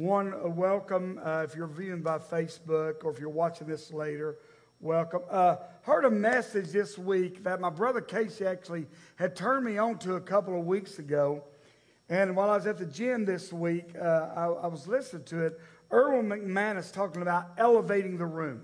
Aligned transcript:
One, 0.00 0.32
uh, 0.32 0.48
welcome 0.48 1.20
uh, 1.22 1.42
if 1.46 1.54
you're 1.54 1.66
viewing 1.66 2.00
by 2.00 2.16
Facebook 2.16 3.04
or 3.04 3.10
if 3.10 3.20
you're 3.20 3.28
watching 3.28 3.66
this 3.66 3.92
later. 3.92 4.38
Welcome. 4.80 5.20
Uh, 5.28 5.56
heard 5.82 6.06
a 6.06 6.10
message 6.10 6.68
this 6.68 6.96
week 6.96 7.44
that 7.44 7.60
my 7.60 7.68
brother 7.68 8.00
Casey 8.00 8.46
actually 8.46 8.86
had 9.16 9.36
turned 9.36 9.66
me 9.66 9.76
on 9.76 9.98
to 9.98 10.14
a 10.14 10.20
couple 10.22 10.58
of 10.58 10.64
weeks 10.64 10.98
ago. 10.98 11.44
And 12.08 12.34
while 12.34 12.48
I 12.48 12.56
was 12.56 12.66
at 12.66 12.78
the 12.78 12.86
gym 12.86 13.26
this 13.26 13.52
week, 13.52 13.94
uh, 13.94 14.30
I, 14.34 14.44
I, 14.46 14.66
was 14.68 14.88
listening 14.88 15.24
to 15.24 15.44
it. 15.44 15.60
Erwin 15.92 16.30
McManus 16.30 16.90
talking 16.90 17.20
about 17.20 17.50
elevating 17.58 18.16
the 18.16 18.24
room. 18.24 18.62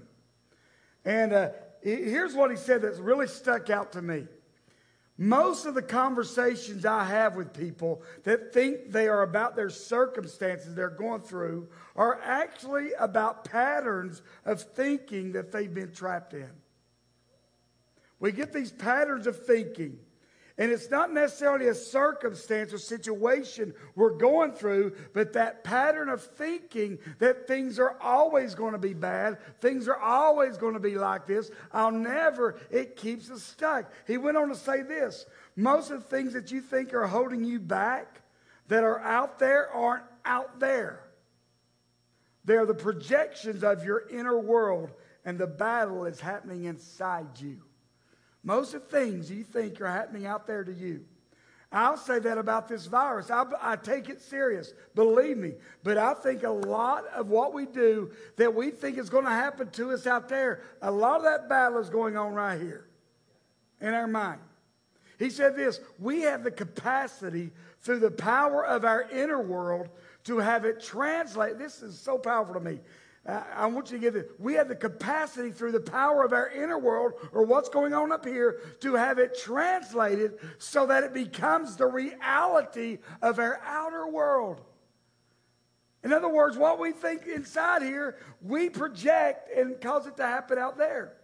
And 1.04 1.34
uh, 1.34 1.50
here's 1.82 2.32
what 2.32 2.50
he 2.50 2.56
said 2.56 2.80
that's 2.80 2.98
really 2.98 3.26
stuck 3.26 3.68
out 3.68 3.92
to 3.92 4.00
me. 4.00 4.26
Most 5.18 5.64
of 5.64 5.74
the 5.74 5.82
conversations 5.82 6.84
I 6.84 7.04
have 7.04 7.36
with 7.36 7.54
people 7.54 8.02
that 8.24 8.52
think 8.52 8.92
they 8.92 9.08
are 9.08 9.22
about 9.22 9.56
their 9.56 9.70
circumstances 9.70 10.74
they're 10.74 10.90
going 10.90 11.22
through 11.22 11.68
are 11.94 12.20
actually 12.22 12.92
about 12.98 13.44
patterns 13.44 14.20
of 14.44 14.60
thinking 14.60 15.32
that 15.32 15.52
they've 15.52 15.72
been 15.72 15.92
trapped 15.92 16.34
in. 16.34 16.50
We 18.20 18.32
get 18.32 18.52
these 18.52 18.72
patterns 18.72 19.26
of 19.26 19.46
thinking 19.46 19.98
and 20.58 20.72
it's 20.72 20.90
not 20.90 21.12
necessarily 21.12 21.68
a 21.68 21.74
circumstance 21.74 22.72
or 22.72 22.78
situation 22.78 23.74
we're 23.94 24.16
going 24.16 24.52
through, 24.52 24.96
but 25.12 25.34
that 25.34 25.64
pattern 25.64 26.08
of 26.08 26.22
thinking 26.22 26.98
that 27.18 27.46
things 27.46 27.78
are 27.78 27.96
always 28.00 28.54
going 28.54 28.72
to 28.72 28.78
be 28.78 28.94
bad, 28.94 29.38
things 29.60 29.86
are 29.86 29.98
always 29.98 30.56
going 30.56 30.72
to 30.72 30.80
be 30.80 30.96
like 30.96 31.26
this. 31.26 31.50
I'll 31.72 31.90
never, 31.90 32.58
it 32.70 32.96
keeps 32.96 33.30
us 33.30 33.42
stuck. 33.42 33.92
He 34.06 34.16
went 34.16 34.38
on 34.38 34.48
to 34.48 34.56
say 34.56 34.82
this 34.82 35.26
most 35.56 35.90
of 35.90 36.02
the 36.02 36.08
things 36.08 36.32
that 36.32 36.50
you 36.50 36.62
think 36.62 36.94
are 36.94 37.06
holding 37.06 37.44
you 37.44 37.60
back, 37.60 38.22
that 38.68 38.82
are 38.82 39.00
out 39.00 39.38
there, 39.38 39.70
aren't 39.70 40.04
out 40.24 40.58
there. 40.58 41.00
They're 42.46 42.66
the 42.66 42.74
projections 42.74 43.62
of 43.62 43.84
your 43.84 44.08
inner 44.08 44.38
world, 44.38 44.90
and 45.24 45.38
the 45.38 45.46
battle 45.46 46.06
is 46.06 46.20
happening 46.20 46.64
inside 46.64 47.26
you. 47.40 47.65
Most 48.46 48.74
of 48.74 48.82
the 48.82 48.96
things 48.96 49.28
you 49.28 49.42
think 49.42 49.80
are 49.80 49.88
happening 49.88 50.24
out 50.24 50.46
there 50.46 50.62
to 50.62 50.72
you. 50.72 51.04
I'll 51.72 51.96
say 51.96 52.20
that 52.20 52.38
about 52.38 52.68
this 52.68 52.86
virus. 52.86 53.28
I, 53.28 53.44
I, 53.60 53.74
take 53.74 54.08
it 54.08 54.20
serious, 54.20 54.72
believe 54.94 55.36
me. 55.36 55.54
But 55.82 55.98
I 55.98 56.14
think 56.14 56.44
a 56.44 56.50
lot 56.50 57.06
of 57.08 57.28
what 57.28 57.52
we 57.52 57.66
do 57.66 58.12
that 58.36 58.54
we 58.54 58.70
think 58.70 58.98
is 58.98 59.10
going 59.10 59.24
to 59.24 59.32
happen 59.32 59.68
to 59.70 59.90
us 59.90 60.06
out 60.06 60.28
there, 60.28 60.62
a 60.80 60.92
lot 60.92 61.16
of 61.16 61.24
that 61.24 61.48
battle 61.48 61.78
is 61.78 61.90
going 61.90 62.16
on 62.16 62.34
right 62.34 62.58
here 62.58 62.86
in 63.80 63.92
our 63.92 64.06
mind. 64.06 64.40
He 65.18 65.28
said 65.28 65.56
this 65.56 65.80
we 65.98 66.20
have 66.20 66.44
the 66.44 66.52
capacity 66.52 67.50
through 67.80 67.98
the 67.98 68.12
power 68.12 68.64
of 68.64 68.84
our 68.84 69.10
inner 69.10 69.42
world 69.42 69.88
to 70.24 70.38
have 70.38 70.64
it 70.64 70.80
translate. 70.80 71.58
This 71.58 71.82
is 71.82 71.98
so 71.98 72.16
powerful 72.16 72.54
to 72.54 72.60
me. 72.60 72.78
I 73.28 73.66
want 73.66 73.90
you 73.90 73.98
to 73.98 74.02
get 74.02 74.14
this. 74.14 74.26
We 74.38 74.54
have 74.54 74.68
the 74.68 74.76
capacity 74.76 75.50
through 75.50 75.72
the 75.72 75.80
power 75.80 76.24
of 76.24 76.32
our 76.32 76.48
inner 76.48 76.78
world 76.78 77.14
or 77.32 77.44
what's 77.44 77.68
going 77.68 77.92
on 77.92 78.12
up 78.12 78.24
here 78.24 78.60
to 78.80 78.94
have 78.94 79.18
it 79.18 79.36
translated 79.36 80.38
so 80.58 80.86
that 80.86 81.02
it 81.02 81.12
becomes 81.12 81.76
the 81.76 81.86
reality 81.86 82.98
of 83.22 83.40
our 83.40 83.60
outer 83.64 84.06
world. 84.06 84.60
In 86.04 86.12
other 86.12 86.28
words, 86.28 86.56
what 86.56 86.78
we 86.78 86.92
think 86.92 87.26
inside 87.26 87.82
here, 87.82 88.16
we 88.40 88.70
project 88.70 89.50
and 89.56 89.80
cause 89.80 90.06
it 90.06 90.16
to 90.18 90.22
happen 90.22 90.56
out 90.56 90.78
there. 90.78 91.14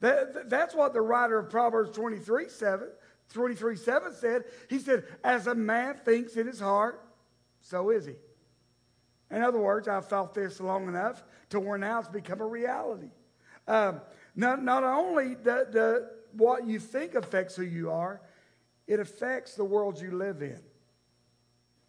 That, 0.00 0.50
that's 0.50 0.74
what 0.74 0.92
the 0.92 1.00
writer 1.00 1.38
of 1.38 1.48
Proverbs 1.48 1.92
23 1.92 2.48
7, 2.48 2.88
23 3.32 3.76
7 3.76 4.12
said. 4.12 4.44
He 4.68 4.80
said, 4.80 5.04
As 5.22 5.46
a 5.46 5.54
man 5.54 5.94
thinks 5.94 6.36
in 6.36 6.48
his 6.48 6.58
heart, 6.58 7.00
so 7.60 7.90
is 7.90 8.06
he. 8.06 8.14
In 9.30 9.42
other 9.42 9.58
words, 9.58 9.88
I've 9.88 10.08
felt 10.08 10.34
this 10.34 10.60
long 10.60 10.88
enough 10.88 11.24
to 11.50 11.60
where 11.60 11.78
now 11.78 12.00
it's 12.00 12.08
become 12.08 12.40
a 12.40 12.46
reality. 12.46 13.10
Um, 13.66 14.00
not, 14.36 14.62
not 14.62 14.84
only 14.84 15.34
the, 15.34 15.66
the, 15.70 16.10
what 16.32 16.66
you 16.66 16.78
think 16.78 17.14
affects 17.14 17.56
who 17.56 17.64
you 17.64 17.90
are, 17.90 18.20
it 18.86 19.00
affects 19.00 19.54
the 19.54 19.64
world 19.64 20.00
you 20.00 20.12
live 20.12 20.42
in. 20.42 20.60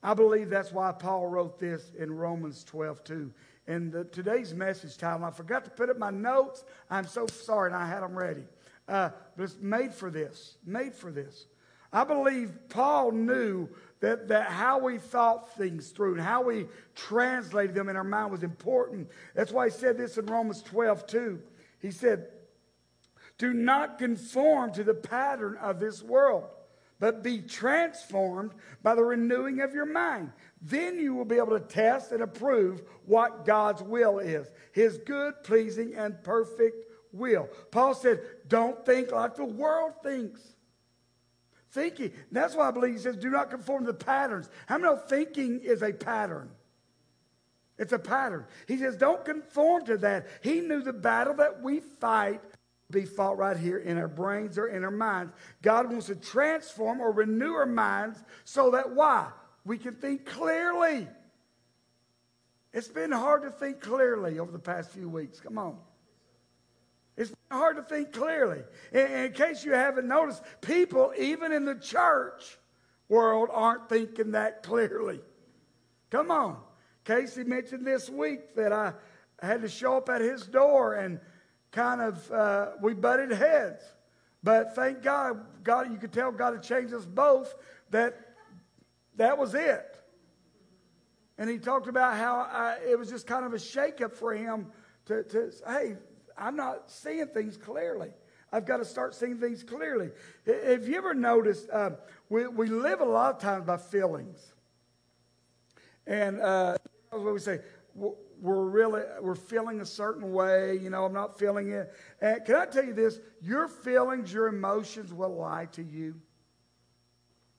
I 0.02 0.14
believe 0.14 0.50
that's 0.50 0.72
why 0.72 0.92
Paul 0.92 1.28
wrote 1.28 1.60
this 1.60 1.92
in 1.98 2.12
Romans 2.12 2.64
12, 2.64 3.04
2. 3.04 3.34
And 3.68 3.92
the, 3.92 4.06
today's 4.06 4.54
message 4.54 4.98
time, 4.98 5.24
I 5.24 5.32
forgot 5.32 5.66
to 5.66 5.72
put 5.72 5.90
up 5.90 5.98
my 5.98 6.12
notes. 6.12 6.64
I'm 6.90 7.06
so 7.06 7.28
sorry, 7.28 7.72
and 7.72 7.76
I 7.76 7.88
had 7.88 8.02
them 8.02 8.18
ready. 8.18 8.44
Uh, 8.88 9.10
but 9.36 9.44
it's 9.44 9.58
made 9.60 9.94
for 9.94 10.10
this, 10.10 10.58
made 10.66 10.96
for 10.96 11.12
this. 11.12 11.48
I 11.92 12.04
believe 12.04 12.52
Paul 12.70 13.12
knew 13.12 13.70
that, 14.00 14.28
that 14.28 14.50
how 14.50 14.80
we 14.80 14.98
thought 14.98 15.56
things 15.58 15.90
through 15.90 16.14
and 16.14 16.22
how 16.22 16.44
we 16.44 16.68
translated 16.96 17.76
them 17.76 17.90
in 17.90 17.96
our 17.96 18.04
mind 18.04 18.32
was 18.32 18.44
important. 18.44 19.10
That's 19.34 19.52
why 19.52 19.66
he 19.66 19.72
said 19.72 19.98
this 19.98 20.18
in 20.18 20.26
Romans 20.28 20.62
12, 20.62 21.08
too. 21.08 21.42
He 21.80 21.92
said, 21.92 22.28
Do 23.38 23.54
not 23.54 23.98
conform 23.98 24.74
to 24.74 24.84
the 24.84 24.94
pattern 24.94 25.58
of 25.58 25.80
this 25.80 26.04
world, 26.04 26.46
but 27.00 27.24
be 27.24 27.42
transformed 27.42 28.52
by 28.84 28.94
the 28.94 29.04
renewing 29.04 29.62
of 29.62 29.74
your 29.74 29.86
mind. 29.86 30.32
Then 30.62 31.00
you 31.00 31.14
will 31.16 31.26
be 31.26 31.38
able 31.38 31.60
to 31.60 31.60
test 31.60 32.12
and 32.12 32.22
approve 32.22 32.84
what 33.06 33.46
God's 33.46 33.82
will 33.82 34.20
is 34.20 34.48
his 34.72 35.00
good, 35.00 35.34
pleasing, 35.44 35.96
and 35.96 36.24
perfect 36.24 36.86
will. 37.12 37.50
Paul 37.72 37.96
said, 37.96 38.22
Don't 38.48 38.86
think 38.86 39.12
like 39.12 39.36
the 39.36 39.46
world 39.46 39.94
thinks 40.04 40.42
thinking. 41.72 42.12
That's 42.32 42.56
why 42.56 42.68
I 42.68 42.72
believe 42.72 42.94
he 42.94 43.00
says, 43.00 43.18
do 43.18 43.30
not 43.30 43.50
conform 43.50 43.86
to 43.86 43.92
the 43.92 43.98
patterns. 43.98 44.50
How 44.68 44.78
many 44.78 44.94
know 44.94 45.00
thinking 45.00 45.60
is 45.64 45.82
a 45.82 45.92
pattern? 45.92 46.50
It's 47.78 47.94
a 47.94 48.00
pattern. 48.00 48.46
He 48.68 48.78
says, 48.78 48.96
don't 48.96 49.24
conform 49.24 49.86
to 49.86 49.98
that. 49.98 50.28
He 50.42 50.62
knew 50.62 50.82
the 50.82 50.94
battle 50.94 51.36
that 51.36 51.62
we 51.62 51.80
fight 51.80 52.42
be 52.90 53.06
fought 53.06 53.38
right 53.38 53.58
here 53.58 53.78
in 53.78 53.98
our 53.98 54.08
brains 54.08 54.58
or 54.58 54.68
in 54.68 54.84
our 54.84 54.92
minds. 54.92 55.34
God 55.62 55.92
wants 55.92 56.08
to 56.08 56.16
transform 56.16 57.02
or 57.02 57.12
renew 57.12 57.54
our 57.54 57.66
minds 57.66 58.24
so 58.46 58.72
that 58.72 58.92
why? 58.92 59.30
We 59.66 59.78
can 59.78 59.96
think 59.96 60.26
clearly. 60.26 61.08
It's 62.74 62.88
been 62.88 63.12
hard 63.12 63.44
to 63.44 63.50
think 63.50 63.82
clearly 63.82 64.40
over 64.40 64.52
the 64.52 64.60
past 64.60 64.92
few 64.92 65.10
weeks. 65.10 65.40
Come 65.40 65.58
on. 65.58 65.78
Hard 67.50 67.78
to 67.78 67.84
think 67.84 68.12
clearly. 68.12 68.62
In, 68.92 69.08
in 69.08 69.32
case 69.32 69.64
you 69.64 69.74
haven't 69.74 70.08
noticed, 70.08 70.44
people, 70.62 71.14
even 71.18 71.52
in 71.52 71.66
the 71.66 71.76
church 71.76 72.58
world, 73.08 73.50
aren't 73.52 73.88
thinking 73.88 74.32
that 74.32 74.64
clearly. 74.64 75.22
Come 76.10 76.32
on. 76.32 76.58
Casey 77.06 77.46
mentioned 77.46 77.88
this 77.88 78.10
week 78.10 78.56
that 78.56 78.74
I 78.74 78.94
had 79.42 79.62
to 79.62 79.70
show 79.70 79.98
up 79.98 80.10
at 80.10 80.20
his 80.20 80.46
door 80.46 80.96
and 80.96 81.20
kind 81.72 82.02
of 82.02 82.32
uh, 82.32 82.72
we 82.82 82.94
butted 82.94 83.32
heads. 83.32 83.84
But 84.44 84.76
thank 84.76 85.02
God, 85.02 85.40
God, 85.64 85.92
you 85.92 85.98
could 85.98 86.12
tell 86.12 86.32
God 86.32 86.54
had 86.54 86.64
changed 86.64 86.94
us 86.94 87.06
both. 87.06 87.56
That 87.92 88.18
that 89.16 89.38
was 89.38 89.54
it. 89.56 89.98
And 91.38 91.50
he 91.50 91.58
talked 91.60 91.88
about 91.88 92.18
how 92.18 92.48
I, 92.52 92.78
it 92.88 92.98
was 92.98 93.10
just 93.10 93.28
kind 93.28 93.46
of 93.46 93.54
a 93.54 93.58
shakeup 93.58 94.14
for 94.14 94.34
him 94.34 94.68
to, 95.06 95.24
to 95.24 95.52
hey, 95.68 95.96
I'm 96.38 96.56
not 96.56 96.90
seeing 96.92 97.28
things 97.28 97.58
clearly. 97.58 98.10
I've 98.52 98.66
got 98.66 98.78
to 98.78 98.86
start 98.86 99.14
seeing 99.14 99.38
things 99.40 99.64
clearly. 99.64 100.12
Have 100.46 100.88
you 100.88 100.98
ever 100.98 101.14
noticed 101.14 101.70
uh, 101.70 101.92
we, 102.30 102.48
we 102.48 102.68
live 102.68 103.02
a 103.02 103.06
lot 103.06 103.36
of 103.36 103.42
times 103.42 103.66
by 103.66 103.78
feelings? 103.78 104.54
And 106.06 106.40
uh, 106.40 106.78
what 107.10 107.34
we 107.34 107.40
say, 107.40 107.60
we're 107.94 108.66
really 108.66 109.02
we're 109.20 109.36
feeling 109.36 109.82
a 109.82 109.86
certain 109.86 110.32
way. 110.32 110.78
You 110.78 110.90
know, 110.90 111.06
I'm 111.06 111.14
not 111.14 111.38
feeling 111.38 111.70
it. 111.70 111.92
And 112.22 112.46
can 112.46 112.56
I 112.56 112.66
tell 112.66 112.86
you 112.86 112.94
this? 112.94 113.20
Your 113.42 113.68
feelings, 113.68 114.32
your 114.32 114.48
emotions 114.48 115.12
will 115.12 115.36
lie 115.36 115.68
to 115.74 115.84
you. 115.84 116.16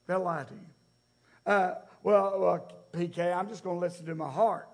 They'll 0.07 0.23
lie 0.23 0.43
to 0.43 0.53
you. 0.53 1.51
Uh, 1.51 1.75
well, 2.01 2.39
well, 2.39 2.71
PK, 2.93 3.35
I'm 3.35 3.49
just 3.49 3.63
going 3.63 3.75
to 3.75 3.79
listen 3.79 4.05
to 4.07 4.15
my 4.15 4.29
heart. 4.29 4.67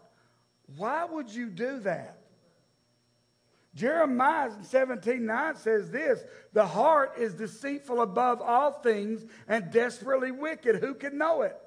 Why 0.78 1.04
would 1.04 1.30
you 1.30 1.50
do 1.50 1.80
that? 1.80 2.20
Jeremiah 3.76 4.52
17 4.62 5.26
9 5.26 5.56
says 5.58 5.92
this 5.92 6.24
The 6.54 6.66
heart 6.66 7.14
is 7.18 7.34
deceitful 7.34 8.02
above 8.02 8.42
all 8.42 8.72
things 8.72 9.26
and 9.48 9.72
desperately 9.72 10.32
wicked. 10.32 10.78
Who 10.78 10.94
can 10.94 11.18
know 11.18 11.42
it? 11.42 11.58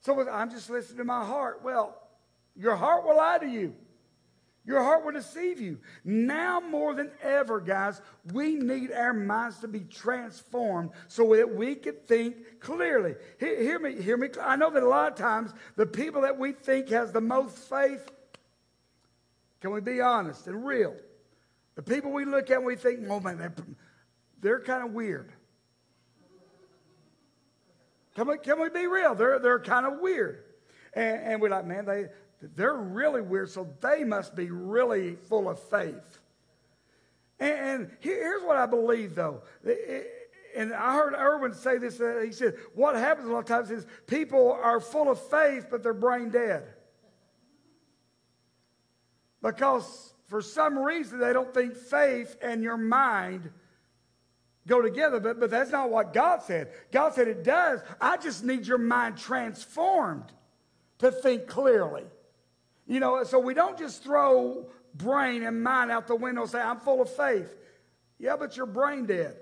So 0.00 0.28
I'm 0.28 0.50
just 0.50 0.70
listening 0.70 0.98
to 0.98 1.04
my 1.04 1.24
heart. 1.24 1.60
Well, 1.62 2.00
your 2.54 2.76
heart 2.76 3.04
will 3.04 3.16
lie 3.16 3.38
to 3.38 3.46
you. 3.46 3.74
Your 4.64 4.82
heart 4.82 5.04
will 5.04 5.12
deceive 5.12 5.60
you. 5.60 5.78
Now 6.04 6.58
more 6.58 6.92
than 6.94 7.12
ever, 7.22 7.60
guys, 7.60 8.00
we 8.32 8.56
need 8.56 8.90
our 8.90 9.12
minds 9.12 9.60
to 9.60 9.68
be 9.68 9.80
transformed 9.80 10.90
so 11.06 11.36
that 11.36 11.54
we 11.54 11.76
can 11.76 11.94
think 12.06 12.58
clearly. 12.58 13.14
Hear, 13.38 13.62
hear 13.62 13.78
me, 13.78 14.00
hear 14.02 14.16
me. 14.16 14.28
I 14.42 14.56
know 14.56 14.70
that 14.70 14.82
a 14.82 14.88
lot 14.88 15.12
of 15.12 15.18
times 15.18 15.52
the 15.76 15.86
people 15.86 16.22
that 16.22 16.36
we 16.36 16.50
think 16.50 16.88
has 16.88 17.12
the 17.12 17.20
most 17.20 17.56
faith, 17.58 18.10
can 19.60 19.70
we 19.70 19.80
be 19.80 20.00
honest 20.00 20.48
and 20.48 20.66
real? 20.66 20.96
The 21.76 21.82
people 21.82 22.10
we 22.10 22.24
look 22.24 22.50
at 22.50 22.56
and 22.56 22.66
we 22.66 22.74
think, 22.74 23.00
oh 23.08 23.20
man, 23.20 23.52
they're, 24.40 24.60
kind 24.60 24.82
of 24.82 24.92
weird. 24.92 25.30
Can 28.14 28.26
we, 28.26 28.38
can 28.38 28.60
we 28.60 28.70
be 28.70 28.86
real? 28.86 29.14
They're, 29.14 29.38
they're 29.38 29.60
kind 29.60 29.86
of 29.86 30.00
weird. 30.00 30.42
And, 30.94 31.22
and 31.22 31.40
we're 31.40 31.50
like, 31.50 31.66
man, 31.66 31.84
they, 31.84 32.06
they're 32.40 32.74
really 32.74 33.20
weird, 33.20 33.50
so 33.50 33.68
they 33.82 34.04
must 34.04 34.34
be 34.34 34.50
really 34.50 35.16
full 35.16 35.50
of 35.50 35.60
faith. 35.60 36.20
And, 37.38 37.52
and 37.52 37.90
here's 38.00 38.42
what 38.42 38.56
I 38.56 38.64
believe, 38.64 39.14
though. 39.14 39.42
And 40.56 40.72
I 40.72 40.94
heard 40.94 41.12
Erwin 41.12 41.52
say 41.52 41.76
this. 41.76 42.00
Uh, 42.00 42.22
he 42.24 42.32
said, 42.32 42.54
What 42.74 42.96
happens 42.96 43.28
a 43.28 43.32
lot 43.32 43.40
of 43.40 43.44
times 43.44 43.70
is 43.70 43.86
people 44.06 44.52
are 44.52 44.80
full 44.80 45.10
of 45.10 45.20
faith, 45.28 45.66
but 45.70 45.82
they're 45.82 45.92
brain 45.92 46.30
dead. 46.30 46.64
Because 49.42 50.14
for 50.26 50.42
some 50.42 50.78
reason 50.78 51.18
they 51.18 51.32
don't 51.32 51.52
think 51.54 51.76
faith 51.76 52.36
and 52.42 52.62
your 52.62 52.76
mind 52.76 53.50
go 54.66 54.82
together. 54.82 55.20
But, 55.20 55.40
but 55.40 55.50
that's 55.50 55.70
not 55.70 55.90
what 55.90 56.12
God 56.12 56.42
said. 56.42 56.70
God 56.92 57.14
said 57.14 57.28
it 57.28 57.44
does. 57.44 57.80
I 58.00 58.16
just 58.16 58.44
need 58.44 58.66
your 58.66 58.78
mind 58.78 59.16
transformed 59.16 60.32
to 60.98 61.10
think 61.10 61.46
clearly. 61.46 62.04
You 62.86 63.00
know, 63.00 63.24
so 63.24 63.38
we 63.38 63.54
don't 63.54 63.78
just 63.78 64.02
throw 64.02 64.68
brain 64.94 65.42
and 65.42 65.62
mind 65.62 65.90
out 65.90 66.06
the 66.06 66.16
window 66.16 66.42
and 66.42 66.50
say, 66.50 66.60
I'm 66.60 66.80
full 66.80 67.02
of 67.02 67.10
faith. 67.10 67.52
Yeah, 68.18 68.36
but 68.38 68.56
you're 68.56 68.66
brain 68.66 69.06
dead. 69.06 69.36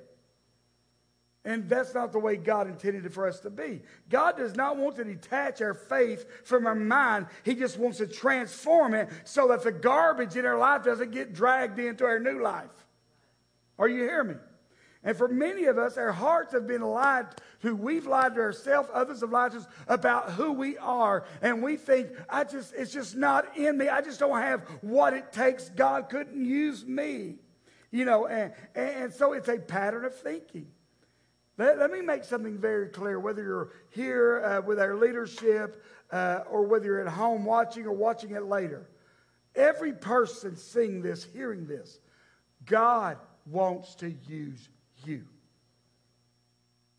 And 1.47 1.69
that's 1.69 1.93
not 1.93 2.13
the 2.13 2.19
way 2.19 2.37
God 2.37 2.69
intended 2.69 3.05
it 3.05 3.13
for 3.13 3.29
us 3.29 3.41
to 3.41 3.51
be. 3.51 3.83
God 4.09 4.39
does 4.39 4.55
not 4.55 4.79
want 4.79 4.97
to 4.97 5.05
detach 5.05 5.61
our 5.61 5.75
faith 5.75 6.25
from 6.45 6.67
our 6.67 6.75
mind. 6.75 7.27
He 7.43 7.55
just 7.55 7.79
wants 7.79 7.99
to 7.99 8.07
transform 8.07 8.95
it 8.95 9.11
so 9.25 9.49
that 9.49 9.63
the 9.63 9.73
garbage 9.73 10.37
in 10.37 10.47
our 10.47 10.57
life 10.57 10.85
doesn't 10.85 11.11
get 11.11 11.35
dragged 11.35 11.79
into 11.79 12.05
our 12.07 12.19
new 12.19 12.43
life. 12.43 12.71
Are 13.79 13.89
you 13.89 14.05
hearing 14.05 14.29
me? 14.29 14.35
And 15.07 15.15
for 15.15 15.29
many 15.29 15.65
of 15.65 15.77
us, 15.77 15.99
our 15.99 16.13
hearts 16.13 16.55
have 16.55 16.67
been 16.67 16.81
lied 16.81 17.27
to. 17.61 17.77
We've 17.77 18.07
lied 18.07 18.37
to 18.37 18.41
ourselves. 18.41 18.89
Others 18.95 19.21
have 19.21 19.31
lied 19.31 19.53
to 19.53 19.59
us 19.59 19.67
about 19.87 20.31
who 20.33 20.53
we 20.53 20.79
are. 20.79 21.27
And 21.43 21.63
we 21.63 21.77
think, 21.77 22.09
I 22.31 22.45
just, 22.45 22.73
it's 22.75 22.91
just 22.91 23.15
not 23.15 23.55
in 23.59 23.77
me. 23.77 23.91
I 23.91 24.01
just 24.01 24.19
don't 24.19 24.41
have 24.41 24.63
what 24.81 25.13
it 25.13 25.31
takes. 25.31 25.69
God 25.69 26.09
couldn't 26.09 26.43
use 26.43 26.87
me. 26.87 27.35
You 27.91 28.07
know, 28.07 28.27
and, 28.27 28.55
and 28.75 29.13
so 29.13 29.35
it's 29.35 29.49
a 29.49 29.59
pattern 29.59 30.07
of 30.07 30.15
thinking. 30.17 30.69
Let, 31.57 31.79
let 31.79 31.91
me 31.91 32.01
make 32.01 32.25
something 32.25 32.59
very 32.59 32.89
clear 32.89 33.21
whether 33.21 33.43
you're 33.43 33.71
here 33.91 34.43
uh, 34.45 34.61
with 34.61 34.81
our 34.81 34.97
leadership 34.97 35.83
uh, 36.11 36.41
or 36.51 36.67
whether 36.67 36.87
you're 36.87 37.01
at 37.01 37.13
home 37.13 37.45
watching 37.45 37.87
or 37.87 37.93
watching 37.93 38.33
it 38.33 38.45
later. 38.45 38.89
Every 39.55 39.93
person 39.93 40.57
seeing 40.57 41.01
this, 41.01 41.25
hearing 41.33 41.67
this, 41.67 42.01
God 42.67 43.19
wants 43.47 43.95
to 43.97 44.11
use 44.27 44.69
you. 45.05 45.25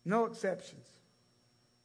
No 0.04 0.24
exceptions. 0.24 0.86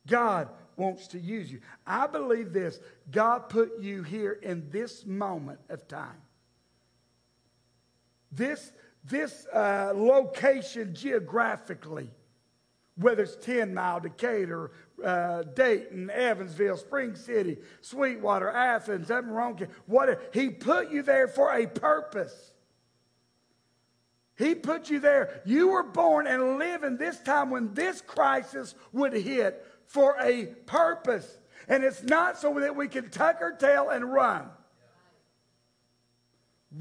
God 0.08 0.50
wants 0.78 1.08
to 1.10 1.20
use 1.20 1.52
you. 1.52 1.60
I 1.86 2.08
believe 2.08 2.54
this 2.54 2.80
God 3.10 3.50
put 3.50 3.82
you 3.82 4.04
here 4.04 4.34
in 4.42 4.70
this 4.70 5.06
moment 5.06 5.60
of 5.70 5.88
time. 5.88 6.22
This, 8.32 8.72
this 9.04 9.46
uh, 9.54 9.92
location 9.94 10.96
geographically, 10.96 12.10
whether 12.96 13.24
it's 13.24 13.36
10 13.38 13.74
Mile, 13.74 14.00
Decatur, 14.00 14.72
uh, 15.04 15.44
Dayton, 15.44 16.10
Evansville, 16.10 16.78
Spring 16.78 17.16
City, 17.16 17.58
Sweetwater, 17.82 18.50
Athens, 18.50 19.10
Emerald, 19.10 19.66
what 19.86 20.30
he 20.34 20.50
put 20.50 20.92
you 20.92 21.02
there 21.02 21.28
for 21.28 21.52
a 21.54 21.68
purpose. 21.68 22.54
He 24.38 24.56
put 24.56 24.90
you 24.90 25.00
there. 25.00 25.42
You 25.46 25.70
were 25.70 25.84
born 25.84 26.26
and 26.28 26.58
live 26.58 26.84
in 26.84 26.98
this 26.98 27.20
time 27.20 27.50
when 27.50 27.74
this 27.74 28.02
crisis 28.02 28.76
would 28.92 29.14
hit 29.14 29.66
for 29.86 30.16
a 30.20 30.48
purpose. 30.66 31.38
And 31.68 31.84
it's 31.84 32.04
not 32.04 32.38
so 32.40 32.60
that 32.60 32.76
we 32.76 32.88
can 32.88 33.10
tuck 33.10 33.38
our 33.42 33.52
tail 33.52 33.90
and 33.90 34.12
run. 34.12 34.50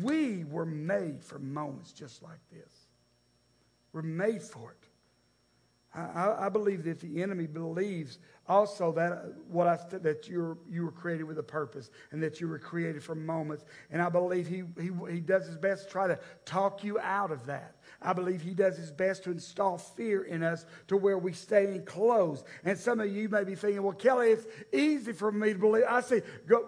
We 0.02 0.44
were 0.44 0.66
made 0.66 1.22
for 1.22 1.38
moments 1.38 1.92
just 1.92 2.22
like 2.22 2.40
this. 2.50 2.72
We're 3.92 4.02
made 4.02 4.42
for 4.42 4.70
it. 4.70 4.79
I, 5.92 6.46
I 6.46 6.48
believe 6.48 6.84
that 6.84 7.00
the 7.00 7.20
enemy 7.20 7.48
believes 7.48 8.18
also 8.46 8.92
that 8.92 9.12
uh, 9.12 9.16
what 9.48 9.66
I 9.66 9.76
that 9.98 10.28
you 10.28 10.56
you 10.68 10.84
were 10.84 10.92
created 10.92 11.24
with 11.24 11.38
a 11.38 11.42
purpose 11.42 11.90
and 12.12 12.22
that 12.22 12.40
you 12.40 12.46
were 12.46 12.60
created 12.60 13.02
for 13.02 13.16
moments. 13.16 13.64
And 13.90 14.00
I 14.00 14.08
believe 14.08 14.46
he, 14.46 14.62
he, 14.80 14.90
he 15.10 15.20
does 15.20 15.46
his 15.46 15.56
best 15.56 15.86
to 15.86 15.90
try 15.90 16.06
to 16.06 16.18
talk 16.44 16.84
you 16.84 17.00
out 17.00 17.32
of 17.32 17.46
that. 17.46 17.76
I 18.00 18.12
believe 18.12 18.40
he 18.40 18.54
does 18.54 18.76
his 18.76 18.92
best 18.92 19.24
to 19.24 19.32
install 19.32 19.78
fear 19.78 20.22
in 20.22 20.44
us 20.44 20.64
to 20.88 20.96
where 20.96 21.18
we 21.18 21.32
stay 21.32 21.74
enclosed. 21.74 22.44
And 22.64 22.78
some 22.78 23.00
of 23.00 23.10
you 23.14 23.28
may 23.28 23.42
be 23.42 23.56
thinking, 23.56 23.82
well, 23.82 23.92
Kelly, 23.92 24.30
it's 24.30 24.46
easy 24.72 25.12
for 25.12 25.32
me 25.32 25.52
to 25.52 25.58
believe. 25.58 25.84
I 25.88 26.00
say, 26.00 26.22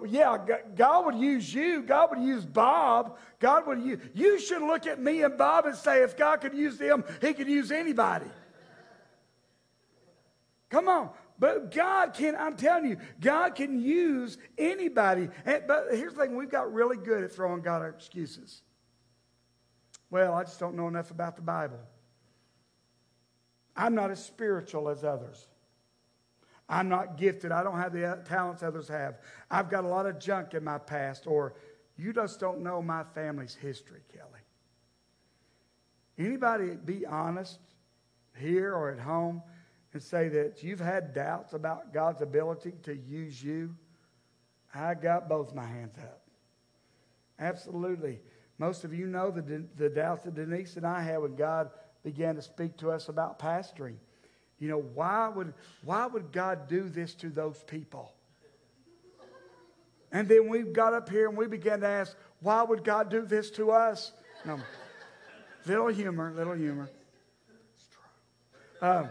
yeah, 0.09 0.37
God 0.75 1.07
would 1.07 1.17
use 1.17 1.53
you. 1.55 1.83
God 1.83 2.11
would 2.11 2.23
use 2.23 2.45
Bob. 2.45 3.19
God 3.39 3.67
would 3.67 3.81
use, 3.81 4.01
you 4.15 4.39
should 4.41 4.63
look 4.63 4.87
at 4.87 5.01
me 5.01 5.23
and 5.23 5.39
Bob 5.39 5.67
and 5.67 5.77
say, 5.77 6.03
if 6.03 6.17
God 6.17 6.41
could 6.41 6.55
use 6.55 6.77
them, 6.77 7.05
he 7.21 7.33
could 7.33 7.49
use 7.49 7.73
anybody. 7.73 8.27
Come 10.73 10.89
on. 10.89 11.11
But 11.39 11.71
God 11.71 12.15
can, 12.15 12.35
I'm 12.35 12.57
telling 12.57 12.87
you, 12.87 12.97
God 13.21 13.55
can 13.55 13.79
use 13.79 14.39
anybody. 14.57 15.29
And, 15.45 15.65
but 15.69 15.89
here's 15.91 16.15
the 16.15 16.23
thing 16.23 16.35
we've 16.35 16.51
got 16.51 16.73
really 16.73 16.97
good 16.97 17.23
at 17.23 17.31
throwing 17.31 17.61
God 17.61 17.83
our 17.83 17.91
excuses. 17.91 18.63
Well, 20.11 20.33
I 20.33 20.45
just 20.45 20.59
don't 20.59 20.75
know 20.75 20.89
enough 20.89 21.11
about 21.11 21.37
the 21.37 21.43
Bible. 21.43 21.79
I'm 23.77 23.95
not 23.95 24.11
as 24.11 24.25
spiritual 24.25 24.89
as 24.89 25.05
others. 25.05 25.47
I'm 26.69 26.89
not 26.89 27.19
gifted. 27.19 27.53
I 27.53 27.63
don't 27.63 27.79
have 27.79 27.93
the 27.93 28.23
talents 28.25 28.63
others 28.63 28.89
have. 28.89 29.19
I've 29.51 29.69
got 29.69 29.85
a 29.85 29.89
lot 29.89 30.07
of 30.07 30.19
junk 30.19 30.55
in 30.55 30.65
my 30.65 30.79
past, 30.79 31.27
or 31.27 31.55
you 31.99 32.15
just 32.15 32.41
don't 32.41 32.63
know 32.63 32.81
my 32.81 33.05
family's 33.15 33.55
history, 33.55 34.01
Kelly. 34.11 34.41
Anybody 36.19 36.77
be 36.83 37.05
honest 37.05 37.59
here 38.39 38.73
or 38.75 38.91
at 38.91 38.99
home? 38.99 39.43
And 39.93 40.03
say 40.03 40.29
that 40.29 40.63
you've 40.63 40.81
had 40.81 41.15
doubts 41.15 41.53
about 41.53 41.93
God's 41.93 42.23
ability 42.23 42.73
to 42.85 42.97
use 42.97 43.43
you, 43.43 43.75
I 44.75 44.95
got 44.95 45.29
both 45.29 45.55
my 45.55 45.67
hands 45.67 45.97
up. 45.99 46.23
Absolutely. 47.39 48.21
Most 48.59 48.85
of 48.85 48.95
you 48.95 49.07
know 49.07 49.31
the, 49.31 49.65
the 49.77 49.89
doubts 49.89 50.25
that 50.25 50.35
Denise 50.35 50.77
and 50.77 50.87
I 50.87 51.03
had 51.03 51.19
when 51.19 51.35
God 51.35 51.71
began 52.05 52.37
to 52.37 52.43
speak 52.43 52.77
to 52.79 52.91
us 52.91 53.09
about 53.09 53.39
pastoring. 53.39 53.97
You 54.59 54.69
know, 54.69 54.79
why 54.95 55.29
would, 55.29 55.55
why 55.85 56.07
would 56.07 56.33
God 56.33 56.69
do 56.69 56.89
this 56.89 57.15
to 57.17 57.29
those 57.29 57.63
people? 57.65 58.13
And 60.13 60.29
then 60.29 60.49
we 60.49 60.63
got 60.63 60.93
up 60.95 61.09
here 61.09 61.29
and 61.29 61.37
we 61.37 61.47
began 61.47 61.81
to 61.81 61.87
ask, 61.87 62.17
why 62.41 62.63
would 62.63 62.85
God 62.85 63.11
do 63.11 63.23
this 63.23 63.51
to 63.53 63.71
us? 63.71 64.13
No, 64.45 64.61
little 65.67 65.89
humor, 65.89 66.33
little 66.37 66.53
humor. 66.53 66.91
It's 67.75 67.89
true. 67.89 68.89
Um, 68.89 69.09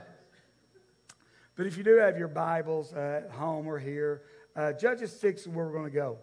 but 1.62 1.68
if 1.68 1.78
you 1.78 1.84
do 1.84 1.98
have 1.98 2.18
your 2.18 2.28
Bibles 2.28 2.92
uh, 2.92 3.22
at 3.24 3.30
home 3.30 3.68
or 3.68 3.78
here, 3.78 4.24
uh, 4.56 4.74
Judges 4.74 5.12
6 5.20 5.42
is 5.42 5.48
where 5.48 5.68
we're 5.68 5.72
going 5.72 5.86
to 5.86 5.92
go. 5.92 6.18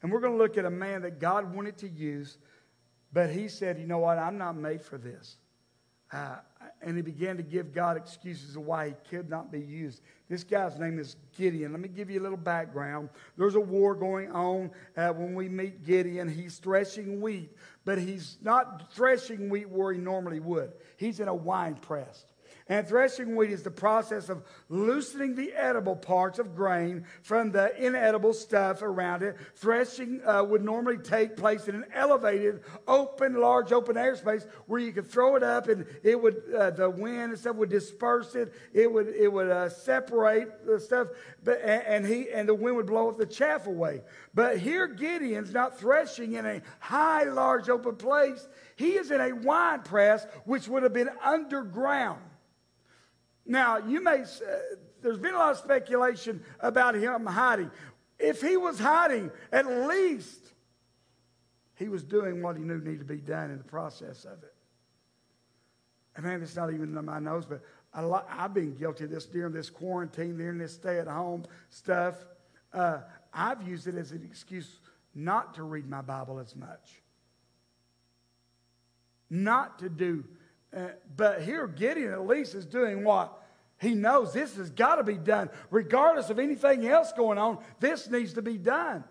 And 0.00 0.10
we're 0.10 0.20
going 0.20 0.32
to 0.32 0.38
look 0.38 0.56
at 0.56 0.64
a 0.64 0.70
man 0.70 1.02
that 1.02 1.20
God 1.20 1.54
wanted 1.54 1.76
to 1.76 1.88
use, 1.90 2.38
but 3.12 3.28
he 3.28 3.48
said, 3.48 3.78
you 3.78 3.86
know 3.86 3.98
what, 3.98 4.16
I'm 4.16 4.38
not 4.38 4.56
made 4.56 4.80
for 4.80 4.96
this. 4.96 5.36
Uh, 6.10 6.36
and 6.80 6.96
he 6.96 7.02
began 7.02 7.36
to 7.36 7.42
give 7.42 7.74
God 7.74 7.98
excuses 7.98 8.56
of 8.56 8.62
why 8.62 8.88
he 8.88 8.94
could 9.10 9.28
not 9.28 9.52
be 9.52 9.60
used. 9.60 10.00
This 10.30 10.42
guy's 10.42 10.78
name 10.78 10.98
is 10.98 11.16
Gideon. 11.36 11.72
Let 11.72 11.82
me 11.82 11.88
give 11.88 12.08
you 12.08 12.18
a 12.18 12.22
little 12.22 12.38
background. 12.38 13.10
There's 13.36 13.56
a 13.56 13.60
war 13.60 13.94
going 13.94 14.32
on 14.32 14.70
uh, 14.96 15.10
when 15.10 15.34
we 15.34 15.50
meet 15.50 15.84
Gideon. 15.84 16.30
He's 16.30 16.56
threshing 16.56 17.20
wheat, 17.20 17.54
but 17.84 17.98
he's 17.98 18.38
not 18.40 18.90
threshing 18.94 19.50
wheat 19.50 19.68
where 19.68 19.92
he 19.92 19.98
normally 19.98 20.40
would. 20.40 20.72
He's 20.96 21.20
in 21.20 21.28
a 21.28 21.34
wine 21.34 21.74
press. 21.74 22.24
And 22.70 22.86
threshing 22.86 23.34
wheat 23.34 23.50
is 23.50 23.62
the 23.62 23.70
process 23.70 24.28
of 24.28 24.42
loosening 24.68 25.34
the 25.34 25.54
edible 25.54 25.96
parts 25.96 26.38
of 26.38 26.54
grain 26.54 27.06
from 27.22 27.50
the 27.50 27.74
inedible 27.82 28.34
stuff 28.34 28.82
around 28.82 29.22
it. 29.22 29.36
Threshing 29.56 30.20
uh, 30.26 30.44
would 30.44 30.62
normally 30.62 30.98
take 30.98 31.34
place 31.34 31.66
in 31.68 31.74
an 31.74 31.86
elevated, 31.94 32.60
open, 32.86 33.40
large 33.40 33.72
open 33.72 33.96
airspace 33.96 34.46
where 34.66 34.80
you 34.80 34.92
could 34.92 35.10
throw 35.10 35.36
it 35.36 35.42
up 35.42 35.68
and 35.68 35.86
it 36.02 36.20
would, 36.20 36.42
uh, 36.54 36.70
the 36.70 36.90
wind 36.90 37.30
and 37.30 37.38
stuff 37.38 37.56
would 37.56 37.70
disperse 37.70 38.34
it. 38.34 38.52
It 38.74 38.92
would, 38.92 39.08
it 39.08 39.32
would 39.32 39.48
uh, 39.48 39.70
separate 39.70 40.66
the 40.66 40.78
stuff, 40.78 41.08
but, 41.42 41.62
and, 41.62 42.04
he, 42.04 42.30
and 42.30 42.46
the 42.46 42.54
wind 42.54 42.76
would 42.76 42.86
blow 42.86 43.08
up 43.08 43.16
the 43.16 43.24
chaff 43.24 43.66
away. 43.66 44.02
But 44.34 44.58
here 44.58 44.86
Gideon's 44.86 45.54
not 45.54 45.78
threshing 45.78 46.34
in 46.34 46.44
a 46.44 46.60
high, 46.80 47.24
large 47.24 47.70
open 47.70 47.96
place. 47.96 48.46
He 48.76 48.90
is 48.90 49.10
in 49.10 49.22
a 49.22 49.32
wine 49.32 49.80
press, 49.80 50.26
which 50.44 50.68
would 50.68 50.82
have 50.82 50.92
been 50.92 51.10
underground. 51.24 52.20
Now, 53.48 53.78
you 53.78 54.02
may, 54.02 54.20
uh, 54.20 54.26
there's 55.02 55.18
been 55.18 55.34
a 55.34 55.38
lot 55.38 55.52
of 55.52 55.58
speculation 55.58 56.44
about 56.60 56.94
him 56.94 57.24
hiding. 57.24 57.70
If 58.18 58.42
he 58.42 58.56
was 58.56 58.78
hiding, 58.78 59.30
at 59.50 59.66
least 59.66 60.52
he 61.76 61.88
was 61.88 62.04
doing 62.04 62.42
what 62.42 62.56
he 62.56 62.62
knew 62.62 62.78
needed 62.78 63.00
to 63.00 63.04
be 63.04 63.16
done 63.16 63.50
in 63.50 63.58
the 63.58 63.64
process 63.64 64.24
of 64.24 64.42
it. 64.42 64.54
And 66.14 66.26
man, 66.26 66.42
it's 66.42 66.56
not 66.56 66.72
even 66.72 66.96
in 66.96 67.04
my 67.04 67.20
nose, 67.20 67.46
but 67.46 67.62
I, 67.94 68.22
have 68.28 68.52
been 68.52 68.74
guilty 68.74 69.04
of 69.04 69.10
this 69.10 69.24
during 69.24 69.54
this 69.54 69.70
quarantine, 69.70 70.36
during 70.36 70.58
this 70.58 70.74
stay 70.74 70.98
at 70.98 71.06
home 71.06 71.44
stuff. 71.70 72.16
Uh, 72.72 72.98
I've 73.32 73.66
used 73.66 73.86
it 73.86 73.94
as 73.94 74.12
an 74.12 74.22
excuse 74.24 74.80
not 75.14 75.54
to 75.54 75.62
read 75.62 75.88
my 75.88 76.02
Bible 76.02 76.38
as 76.38 76.54
much. 76.54 77.02
Not 79.30 79.78
to 79.78 79.88
do. 79.88 80.24
Uh, 80.76 80.88
but 81.16 81.42
here, 81.42 81.66
Gideon 81.66 82.12
at 82.12 82.26
least 82.26 82.54
is 82.54 82.66
doing 82.66 83.04
what? 83.04 83.42
He 83.80 83.94
knows 83.94 84.32
this 84.32 84.56
has 84.56 84.70
got 84.70 84.96
to 84.96 85.04
be 85.04 85.16
done. 85.16 85.50
Regardless 85.70 86.30
of 86.30 86.38
anything 86.38 86.86
else 86.86 87.12
going 87.12 87.38
on, 87.38 87.58
this 87.80 88.10
needs 88.10 88.34
to 88.34 88.42
be 88.42 88.58
done. 88.58 89.04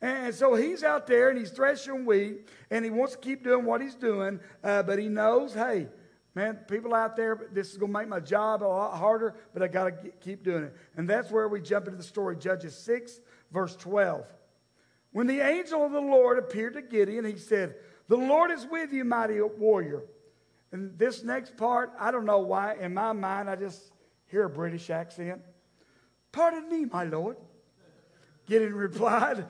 And 0.00 0.34
so 0.34 0.54
he's 0.54 0.82
out 0.82 1.06
there 1.06 1.30
and 1.30 1.38
he's 1.38 1.50
threshing 1.50 2.04
wheat 2.04 2.48
and 2.70 2.84
he 2.84 2.90
wants 2.90 3.14
to 3.14 3.18
keep 3.18 3.44
doing 3.44 3.64
what 3.64 3.80
he's 3.80 3.94
doing, 3.94 4.40
uh, 4.62 4.82
but 4.82 4.98
he 4.98 5.08
knows, 5.08 5.54
hey, 5.54 5.88
man, 6.34 6.56
people 6.68 6.94
out 6.94 7.16
there, 7.16 7.48
this 7.52 7.70
is 7.70 7.78
going 7.78 7.92
to 7.92 7.98
make 7.98 8.08
my 8.08 8.20
job 8.20 8.62
a 8.62 8.66
lot 8.66 8.96
harder, 8.96 9.34
but 9.52 9.62
I 9.62 9.68
got 9.68 9.84
to 9.84 10.10
keep 10.20 10.42
doing 10.42 10.64
it. 10.64 10.74
And 10.96 11.08
that's 11.08 11.30
where 11.30 11.48
we 11.48 11.60
jump 11.60 11.86
into 11.86 11.96
the 11.96 12.04
story, 12.04 12.36
Judges 12.36 12.76
6, 12.76 13.20
verse 13.52 13.76
12. 13.76 14.26
When 15.12 15.26
the 15.26 15.40
angel 15.40 15.84
of 15.84 15.92
the 15.92 16.00
Lord 16.00 16.38
appeared 16.38 16.74
to 16.74 16.82
Gideon, 16.82 17.24
he 17.24 17.38
said, 17.38 17.76
The 18.08 18.16
Lord 18.16 18.50
is 18.50 18.66
with 18.66 18.92
you, 18.92 19.04
mighty 19.04 19.40
warrior. 19.40 20.02
And 20.74 20.98
this 20.98 21.22
next 21.22 21.56
part, 21.56 21.92
I 22.00 22.10
don't 22.10 22.24
know 22.24 22.40
why, 22.40 22.74
in 22.74 22.94
my 22.94 23.12
mind, 23.12 23.48
I 23.48 23.54
just 23.54 23.92
hear 24.26 24.42
a 24.42 24.50
British 24.50 24.90
accent. 24.90 25.40
Pardon 26.32 26.68
me, 26.68 26.84
my 26.86 27.04
Lord. 27.04 27.36
Gideon 28.48 28.74
replied, 28.88 29.46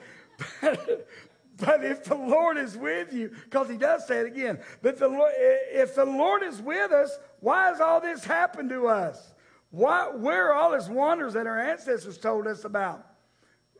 but, 0.60 1.82
if 1.82 2.04
the 2.04 2.14
Lord 2.14 2.58
is 2.58 2.76
with 2.76 3.14
you, 3.14 3.30
because 3.44 3.70
he 3.70 3.78
does 3.78 4.06
say 4.06 4.18
it 4.18 4.26
again, 4.26 4.58
but 4.82 4.98
the 4.98 5.08
Lord, 5.08 5.32
if 5.38 5.94
the 5.94 6.04
Lord 6.04 6.42
is 6.42 6.60
with 6.60 6.92
us, 6.92 7.18
why 7.40 7.68
has 7.68 7.80
all 7.80 8.02
this 8.02 8.22
happened 8.22 8.68
to 8.68 8.88
us? 8.88 9.32
Why, 9.70 10.10
where 10.14 10.50
are 10.50 10.52
all 10.52 10.74
his 10.74 10.90
wonders 10.90 11.32
that 11.32 11.46
our 11.46 11.58
ancestors 11.58 12.18
told 12.18 12.46
us 12.46 12.66
about? 12.66 13.02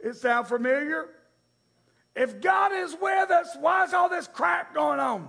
It 0.02 0.16
sound 0.16 0.46
familiar? 0.46 1.10
If 2.16 2.40
God 2.40 2.72
is 2.72 2.96
with 2.98 3.30
us, 3.30 3.54
why 3.60 3.84
is 3.84 3.92
all 3.92 4.08
this 4.08 4.28
crap 4.28 4.72
going 4.72 4.98
on? 4.98 5.28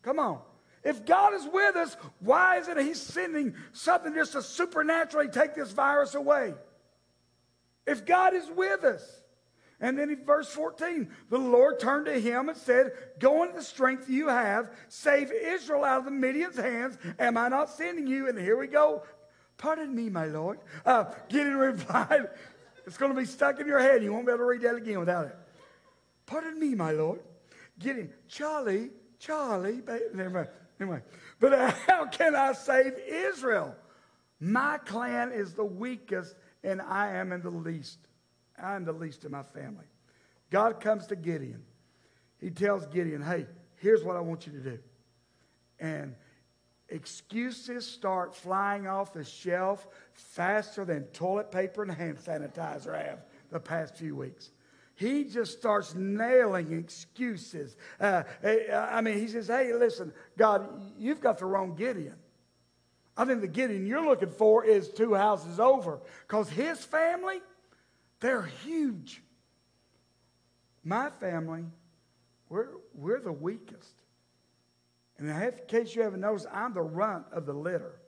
Come 0.00 0.18
on. 0.18 0.40
If 0.84 1.04
God 1.04 1.34
is 1.34 1.46
with 1.52 1.76
us, 1.76 1.96
why 2.20 2.58
is 2.58 2.68
it 2.68 2.78
He's 2.78 3.00
sending 3.00 3.54
something 3.72 4.14
just 4.14 4.32
to 4.32 4.42
supernaturally 4.42 5.28
take 5.28 5.54
this 5.54 5.72
virus 5.72 6.14
away? 6.14 6.54
If 7.86 8.04
God 8.04 8.34
is 8.34 8.48
with 8.54 8.84
us. 8.84 9.22
And 9.80 9.96
then 9.96 10.10
in 10.10 10.24
verse 10.24 10.48
14, 10.48 11.08
the 11.30 11.38
Lord 11.38 11.78
turned 11.78 12.06
to 12.06 12.20
him 12.20 12.48
and 12.48 12.58
said, 12.58 12.90
Go 13.20 13.44
in 13.44 13.54
the 13.54 13.62
strength 13.62 14.10
you 14.10 14.28
have, 14.28 14.72
save 14.88 15.30
Israel 15.30 15.84
out 15.84 16.00
of 16.00 16.04
the 16.04 16.10
Midian's 16.10 16.56
hands. 16.56 16.98
Am 17.18 17.36
I 17.36 17.48
not 17.48 17.70
sending 17.70 18.06
you? 18.08 18.28
And 18.28 18.36
here 18.36 18.58
we 18.58 18.66
go. 18.66 19.04
Pardon 19.56 19.94
me, 19.94 20.10
my 20.10 20.26
Lord. 20.26 20.58
Uh, 20.84 21.04
Gideon 21.28 21.56
replied, 21.58 22.28
It's 22.86 22.96
going 22.96 23.12
to 23.12 23.18
be 23.18 23.24
stuck 23.24 23.60
in 23.60 23.68
your 23.68 23.78
head. 23.78 24.02
You 24.02 24.12
won't 24.12 24.26
be 24.26 24.32
able 24.32 24.38
to 24.38 24.44
read 24.46 24.62
that 24.62 24.74
again 24.74 24.98
without 24.98 25.26
it. 25.26 25.36
Pardon 26.26 26.58
me, 26.58 26.74
my 26.74 26.90
Lord. 26.90 27.20
Gideon, 27.78 28.12
Charlie, 28.26 28.90
Charlie. 29.20 29.80
Never 30.12 30.30
mind. 30.30 30.48
Anyway, 30.80 31.00
but 31.40 31.74
how 31.86 32.06
can 32.06 32.34
I 32.34 32.52
save 32.52 32.94
Israel? 33.06 33.74
My 34.40 34.78
clan 34.78 35.32
is 35.32 35.54
the 35.54 35.64
weakest, 35.64 36.36
and 36.62 36.80
I 36.80 37.14
am 37.14 37.32
in 37.32 37.42
the 37.42 37.50
least. 37.50 37.98
I'm 38.62 38.84
the 38.84 38.92
least 38.92 39.24
in 39.24 39.32
my 39.32 39.42
family. 39.42 39.86
God 40.50 40.80
comes 40.80 41.06
to 41.08 41.16
Gideon. 41.16 41.62
He 42.40 42.50
tells 42.50 42.86
Gideon, 42.86 43.22
hey, 43.22 43.46
here's 43.76 44.04
what 44.04 44.16
I 44.16 44.20
want 44.20 44.46
you 44.46 44.52
to 44.52 44.60
do. 44.60 44.78
And 45.80 46.14
excuses 46.88 47.86
start 47.86 48.34
flying 48.34 48.86
off 48.86 49.12
the 49.12 49.24
shelf 49.24 49.86
faster 50.12 50.84
than 50.84 51.04
toilet 51.04 51.50
paper 51.50 51.82
and 51.82 51.92
hand 51.92 52.18
sanitizer 52.18 52.96
have 52.96 53.24
the 53.50 53.60
past 53.60 53.96
few 53.96 54.16
weeks. 54.16 54.50
He 54.98 55.22
just 55.22 55.56
starts 55.56 55.94
nailing 55.94 56.72
excuses. 56.72 57.76
Uh, 58.00 58.24
I 58.44 59.00
mean, 59.00 59.16
he 59.16 59.28
says, 59.28 59.46
Hey, 59.46 59.72
listen, 59.72 60.12
God, 60.36 60.68
you've 60.98 61.20
got 61.20 61.38
the 61.38 61.46
wrong 61.46 61.76
Gideon. 61.76 62.16
I 63.16 63.24
think 63.24 63.40
the 63.40 63.46
Gideon 63.46 63.86
you're 63.86 64.04
looking 64.04 64.30
for 64.30 64.64
is 64.64 64.88
two 64.88 65.14
houses 65.14 65.60
over 65.60 66.00
because 66.26 66.48
his 66.48 66.84
family, 66.84 67.40
they're 68.18 68.42
huge. 68.42 69.22
My 70.82 71.10
family, 71.10 71.66
we're, 72.48 72.70
we're 72.92 73.20
the 73.20 73.30
weakest. 73.30 73.94
And 75.16 75.30
in 75.30 75.52
case 75.68 75.94
you 75.94 76.02
haven't 76.02 76.22
noticed, 76.22 76.48
I'm 76.52 76.74
the 76.74 76.82
runt 76.82 77.26
of 77.30 77.46
the 77.46 77.52
litter. 77.52 78.00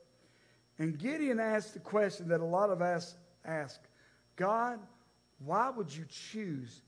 And 0.77 0.99
Gideon 0.99 1.39
asked 1.39 1.73
the 1.73 1.79
question 1.79 2.27
that 2.27 2.41
a 2.41 2.45
lot 2.45 2.69
of 2.69 2.81
us 2.81 3.15
ask 3.45 3.79
God, 4.35 4.77
why 5.45 5.69
would 5.69 5.93
you 5.95 6.05
choose 6.07 6.81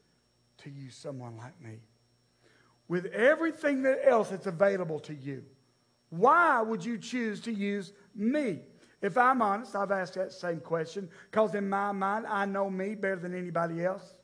to 0.59 0.69
use 0.69 0.95
someone 0.95 1.37
like 1.37 1.59
me? 1.61 1.79
With 2.87 3.05
everything 3.07 3.83
that 3.83 4.07
else 4.07 4.29
that's 4.29 4.45
available 4.45 4.99
to 5.01 5.13
you, 5.13 5.43
why 6.09 6.61
would 6.61 6.83
you 6.85 6.97
choose 6.97 7.39
to 7.41 7.51
use 7.51 7.93
me? 8.13 8.59
If 9.01 9.17
I'm 9.17 9.41
honest, 9.41 9.75
I've 9.75 9.91
asked 9.91 10.13
that 10.15 10.31
same 10.31 10.59
question 10.59 11.09
because 11.29 11.55
in 11.55 11.67
my 11.67 11.91
mind, 11.91 12.25
I 12.27 12.45
know 12.45 12.69
me 12.69 12.95
better 12.95 13.17
than 13.17 13.35
anybody 13.35 13.83
else. 13.83 14.15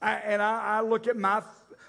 I, 0.00 0.14
and 0.14 0.40
I, 0.40 0.78
I 0.78 0.80
look 0.80 1.06
at 1.06 1.16
my 1.16 1.42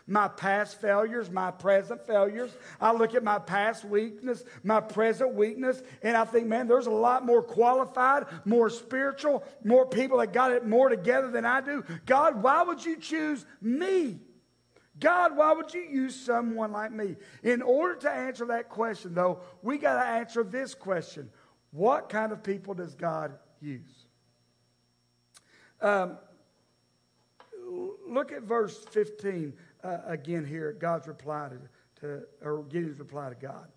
my 0.09 0.27
past 0.27 0.81
failures, 0.81 1.29
my 1.29 1.51
present 1.51 2.05
failures. 2.05 2.51
I 2.81 2.91
look 2.91 3.13
at 3.13 3.23
my 3.23 3.39
past 3.39 3.85
weakness, 3.85 4.43
my 4.63 4.81
present 4.81 5.35
weakness, 5.35 5.81
and 6.01 6.17
I 6.17 6.25
think, 6.25 6.47
man, 6.47 6.67
there's 6.67 6.87
a 6.87 6.91
lot 6.91 7.25
more 7.25 7.43
qualified, 7.43 8.25
more 8.43 8.69
spiritual, 8.69 9.43
more 9.63 9.85
people 9.85 10.17
that 10.17 10.33
got 10.33 10.51
it 10.51 10.65
more 10.65 10.89
together 10.89 11.29
than 11.29 11.45
I 11.45 11.61
do. 11.61 11.83
God, 12.05 12.41
why 12.41 12.63
would 12.63 12.83
you 12.83 12.97
choose 12.97 13.45
me? 13.61 14.19
God, 14.99 15.37
why 15.37 15.53
would 15.53 15.73
you 15.73 15.81
use 15.81 16.15
someone 16.15 16.71
like 16.71 16.91
me? 16.91 17.15
In 17.43 17.61
order 17.61 17.95
to 18.01 18.11
answer 18.11 18.45
that 18.47 18.67
question, 18.67 19.13
though, 19.13 19.39
we 19.61 19.77
got 19.77 20.01
to 20.01 20.09
answer 20.09 20.43
this 20.43 20.73
question 20.73 21.29
What 21.71 22.09
kind 22.09 22.31
of 22.31 22.43
people 22.43 22.73
does 22.73 22.95
God 22.95 23.33
use? 23.61 24.05
Um, 25.81 26.17
look 28.07 28.31
at 28.31 28.43
verse 28.43 28.77
15 28.91 29.53
uh, 29.83 29.97
again 30.05 30.45
here, 30.45 30.73
God's 30.73 31.07
reply 31.07 31.49
to, 31.49 32.01
to, 32.01 32.23
or 32.41 32.63
Gideon's 32.63 32.99
reply 32.99 33.29
to 33.29 33.35
God. 33.35 33.67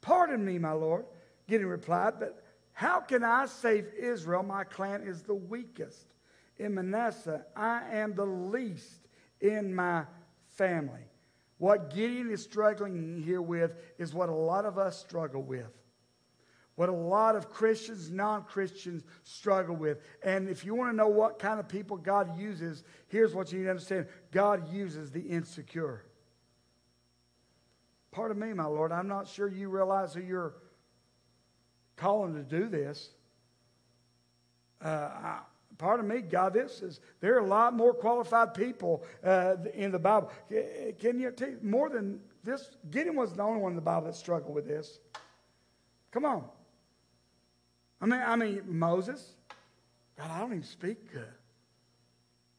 Pardon 0.00 0.44
me, 0.44 0.58
my 0.58 0.72
Lord. 0.72 1.06
Gideon 1.46 1.68
replied, 1.68 2.14
but 2.18 2.42
how 2.72 3.00
can 3.00 3.22
I 3.22 3.46
save 3.46 3.86
Israel? 3.98 4.42
My 4.42 4.64
clan 4.64 5.02
is 5.02 5.22
the 5.22 5.34
weakest. 5.34 6.14
In 6.58 6.74
Manasseh, 6.74 7.44
I 7.56 7.82
am 7.92 8.14
the 8.14 8.24
least 8.24 9.08
in 9.40 9.74
my 9.74 10.04
family. 10.48 11.06
What 11.58 11.94
Gideon 11.94 12.30
is 12.30 12.42
struggling 12.42 13.22
here 13.22 13.42
with 13.42 13.72
is 13.98 14.14
what 14.14 14.28
a 14.28 14.34
lot 14.34 14.64
of 14.64 14.78
us 14.78 14.98
struggle 14.98 15.42
with 15.42 15.70
what 16.76 16.88
a 16.88 16.92
lot 16.92 17.36
of 17.36 17.50
Christians, 17.50 18.10
non 18.10 18.44
Christians 18.44 19.04
struggle 19.22 19.76
with. 19.76 19.98
And 20.22 20.48
if 20.48 20.64
you 20.64 20.74
want 20.74 20.90
to 20.90 20.96
know 20.96 21.08
what 21.08 21.38
kind 21.38 21.60
of 21.60 21.68
people 21.68 21.96
God 21.96 22.38
uses, 22.38 22.82
here's 23.08 23.34
what 23.34 23.52
you 23.52 23.58
need 23.58 23.64
to 23.64 23.70
understand 23.70 24.06
God 24.32 24.72
uses 24.72 25.10
the 25.10 25.20
insecure. 25.20 26.04
Pardon 28.10 28.38
me, 28.38 28.52
my 28.52 28.66
Lord, 28.66 28.92
I'm 28.92 29.08
not 29.08 29.28
sure 29.28 29.48
you 29.48 29.68
realize 29.68 30.14
who 30.14 30.20
you're 30.20 30.54
calling 31.96 32.34
to 32.34 32.42
do 32.42 32.68
this. 32.68 33.10
Uh, 34.84 34.88
I, 34.88 35.38
pardon 35.78 36.08
me, 36.08 36.20
God, 36.20 36.54
this 36.54 36.82
is, 36.82 37.00
there 37.20 37.36
are 37.36 37.40
a 37.40 37.46
lot 37.46 37.74
more 37.74 37.94
qualified 37.94 38.54
people 38.54 39.04
uh, 39.24 39.56
in 39.74 39.90
the 39.90 39.98
Bible. 39.98 40.30
Can 41.00 41.18
you 41.18 41.30
tell 41.30 41.54
more 41.62 41.88
than 41.88 42.20
this? 42.42 42.70
Gideon 42.90 43.16
was 43.16 43.32
the 43.32 43.42
only 43.42 43.60
one 43.60 43.72
in 43.72 43.76
the 43.76 43.82
Bible 43.82 44.06
that 44.06 44.16
struggled 44.16 44.54
with 44.54 44.66
this. 44.66 44.98
Come 46.10 46.24
on. 46.24 46.44
I 48.00 48.06
mean, 48.06 48.22
I 48.24 48.36
mean, 48.36 48.62
Moses, 48.66 49.34
God, 50.18 50.30
I 50.30 50.40
don't 50.40 50.52
even 50.52 50.62
speak 50.62 51.12
good. 51.12 51.24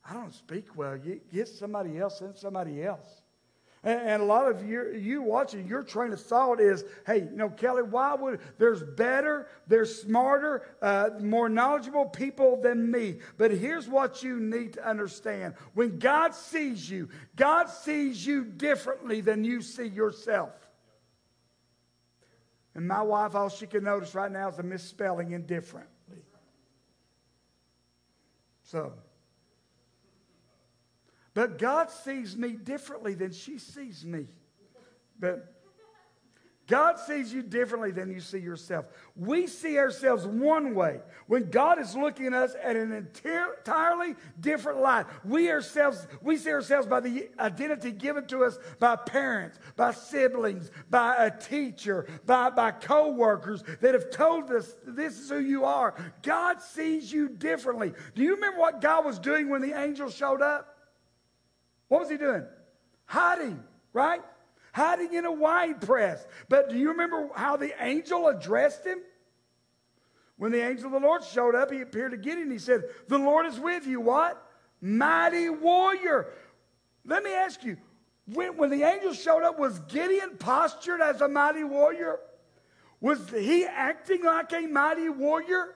I 0.07 0.13
don't 0.13 0.33
speak 0.33 0.75
well. 0.75 0.97
You 0.97 1.19
get 1.33 1.47
somebody 1.47 1.97
else, 1.97 2.19
send 2.19 2.35
somebody 2.35 2.83
else. 2.83 3.21
And, 3.83 4.01
and 4.01 4.21
a 4.21 4.25
lot 4.25 4.49
of 4.49 4.67
you, 4.67 4.91
you 4.93 5.21
watching, 5.21 5.67
your 5.67 5.83
train 5.83 6.11
of 6.11 6.21
thought 6.21 6.59
is, 6.59 6.83
hey, 7.05 7.19
you 7.19 7.35
know, 7.37 7.49
Kelly, 7.49 7.83
why 7.83 8.15
would 8.15 8.39
there's 8.57 8.83
better, 8.83 9.47
there's 9.67 10.01
smarter, 10.01 10.63
uh, 10.81 11.11
more 11.21 11.47
knowledgeable 11.47 12.05
people 12.05 12.59
than 12.61 12.89
me. 12.89 13.19
But 13.37 13.51
here's 13.51 13.87
what 13.87 14.23
you 14.23 14.39
need 14.39 14.73
to 14.73 14.87
understand: 14.87 15.53
when 15.73 15.99
God 15.99 16.33
sees 16.33 16.89
you, 16.89 17.09
God 17.35 17.69
sees 17.69 18.25
you 18.25 18.43
differently 18.43 19.21
than 19.21 19.43
you 19.43 19.61
see 19.61 19.87
yourself. 19.87 20.49
And 22.75 22.87
my 22.87 23.01
wife, 23.01 23.35
all 23.35 23.49
she 23.49 23.65
can 23.65 23.85
notice 23.85 24.13
right 24.13 24.31
now 24.31 24.49
is 24.49 24.59
a 24.59 24.63
misspelling 24.63 25.31
indifferently. 25.31 25.89
So, 28.63 28.93
but 31.33 31.57
God 31.57 31.89
sees 31.89 32.35
me 32.35 32.51
differently 32.51 33.13
than 33.13 33.31
she 33.31 33.59
sees 33.59 34.03
me. 34.03 34.27
But 35.19 35.54
God 36.67 36.97
sees 36.97 37.31
you 37.31 37.43
differently 37.43 37.91
than 37.91 38.11
you 38.11 38.19
see 38.19 38.39
yourself. 38.39 38.85
We 39.15 39.45
see 39.45 39.77
ourselves 39.77 40.25
one 40.25 40.73
way 40.73 40.99
when 41.27 41.51
God 41.51 41.79
is 41.79 41.95
looking 41.95 42.27
at 42.27 42.33
us 42.33 42.55
at 42.61 42.75
an 42.75 42.91
entirely 42.91 44.15
different 44.39 44.79
light. 44.79 45.05
We 45.23 45.51
ourselves, 45.51 46.07
we 46.23 46.37
see 46.37 46.49
ourselves 46.49 46.87
by 46.87 47.01
the 47.01 47.29
identity 47.39 47.91
given 47.91 48.25
to 48.27 48.43
us 48.43 48.57
by 48.79 48.95
parents, 48.95 49.59
by 49.75 49.91
siblings, 49.91 50.71
by 50.89 51.15
a 51.25 51.29
teacher, 51.29 52.07
by, 52.25 52.49
by 52.49 52.71
co-workers 52.71 53.63
that 53.81 53.93
have 53.93 54.09
told 54.09 54.49
us 54.49 54.75
this 54.87 55.19
is 55.19 55.29
who 55.29 55.39
you 55.39 55.65
are. 55.65 55.93
God 56.23 56.63
sees 56.63 57.13
you 57.13 57.29
differently. 57.29 57.93
Do 58.15 58.23
you 58.23 58.35
remember 58.35 58.59
what 58.59 58.81
God 58.81 59.05
was 59.05 59.19
doing 59.19 59.49
when 59.49 59.61
the 59.61 59.79
angel 59.79 60.09
showed 60.09 60.41
up? 60.41 60.75
What 61.89 62.01
was 62.01 62.09
he 62.09 62.17
doing? 62.17 62.43
Hiding, 63.05 63.63
right? 63.93 64.21
Hiding 64.75 65.13
in 65.13 65.23
a 65.23 65.31
wine 65.31 65.75
press. 65.75 66.27
But 66.49 66.69
do 66.69 66.77
you 66.77 66.89
remember 66.89 67.29
how 67.33 67.55
the 67.55 67.71
angel 67.81 68.27
addressed 68.27 68.85
him? 68.85 68.99
When 70.35 70.51
the 70.51 70.61
angel 70.61 70.87
of 70.87 70.91
the 70.91 70.99
Lord 70.99 71.23
showed 71.23 71.55
up, 71.55 71.71
he 71.71 71.79
appeared 71.79 72.13
again 72.13 72.39
and 72.39 72.51
he 72.51 72.57
said, 72.57 72.83
The 73.07 73.17
Lord 73.17 73.45
is 73.45 73.57
with 73.57 73.87
you. 73.87 74.01
What? 74.01 74.45
Mighty 74.81 75.47
warrior. 75.47 76.27
Let 77.05 77.23
me 77.23 77.33
ask 77.33 77.63
you, 77.63 77.77
when, 78.33 78.57
when 78.57 78.69
the 78.69 78.83
angel 78.83 79.13
showed 79.13 79.43
up, 79.43 79.57
was 79.57 79.79
Gideon 79.79 80.31
postured 80.37 80.99
as 80.99 81.21
a 81.21 81.29
mighty 81.29 81.63
warrior? 81.63 82.19
Was 82.99 83.29
he 83.29 83.63
acting 83.63 84.25
like 84.25 84.51
a 84.51 84.67
mighty 84.67 85.07
warrior? 85.07 85.75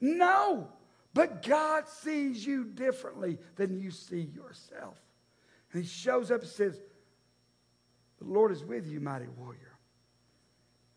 No. 0.00 0.68
But 1.14 1.42
God 1.44 1.88
sees 1.88 2.46
you 2.46 2.62
differently 2.62 3.38
than 3.56 3.80
you 3.80 3.90
see 3.90 4.30
yourself. 4.36 5.00
And 5.72 5.82
he 5.82 5.88
shows 5.88 6.30
up 6.30 6.42
and 6.42 6.50
says, 6.50 6.80
the 8.20 8.28
Lord 8.28 8.52
is 8.52 8.64
with 8.64 8.86
you, 8.86 9.00
mighty 9.00 9.28
warrior. 9.36 9.78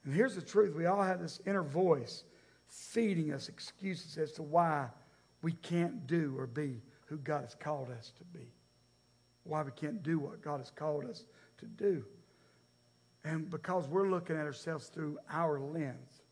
And 0.04 0.14
here's 0.14 0.36
the 0.36 0.42
truth 0.42 0.76
we 0.76 0.86
all 0.86 1.02
have 1.02 1.22
this 1.22 1.40
inner 1.46 1.64
voice 1.64 2.24
feeding 2.68 3.32
us 3.32 3.50
excuses 3.50 4.18
as 4.18 4.32
to 4.34 4.44
why 4.44 4.88
we 5.42 5.54
can't 5.54 6.08
do 6.08 6.36
or 6.38 6.48
be 6.48 6.82
who 7.06 7.18
God 7.18 7.42
has 7.42 7.56
called 7.56 7.90
us 7.92 8.12
to 8.18 8.24
be, 8.38 8.52
why 9.44 9.62
we 9.62 9.72
can't 9.72 10.04
do 10.04 10.20
what 10.20 10.42
God 10.42 10.58
has 10.60 10.72
called 10.72 11.06
us 11.06 11.26
to 11.60 11.66
do. 11.66 12.04
And 13.24 13.50
because 13.50 13.88
we're 13.88 14.10
looking 14.10 14.36
at 14.36 14.46
ourselves 14.46 14.88
through 14.88 15.18
our 15.30 15.60
lens, 15.60 16.24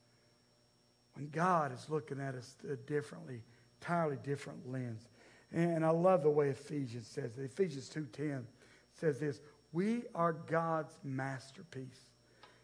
when 1.14 1.30
God 1.30 1.74
is 1.74 1.90
looking 1.90 2.20
at 2.20 2.36
us 2.36 2.56
differently, 2.86 3.44
entirely 3.80 4.18
different 4.24 4.70
lens. 4.70 5.08
And 5.54 5.86
I 5.86 5.90
love 5.90 6.24
the 6.24 6.30
way 6.30 6.50
Ephesians 6.50 7.08
says 7.08 7.38
it. 7.38 7.44
Ephesians 7.44 7.90
2.10 7.90 8.44
says 8.94 9.20
this, 9.20 9.42
we 9.72 10.04
are 10.14 10.34
God's 10.34 10.98
masterpiece. 11.04 12.10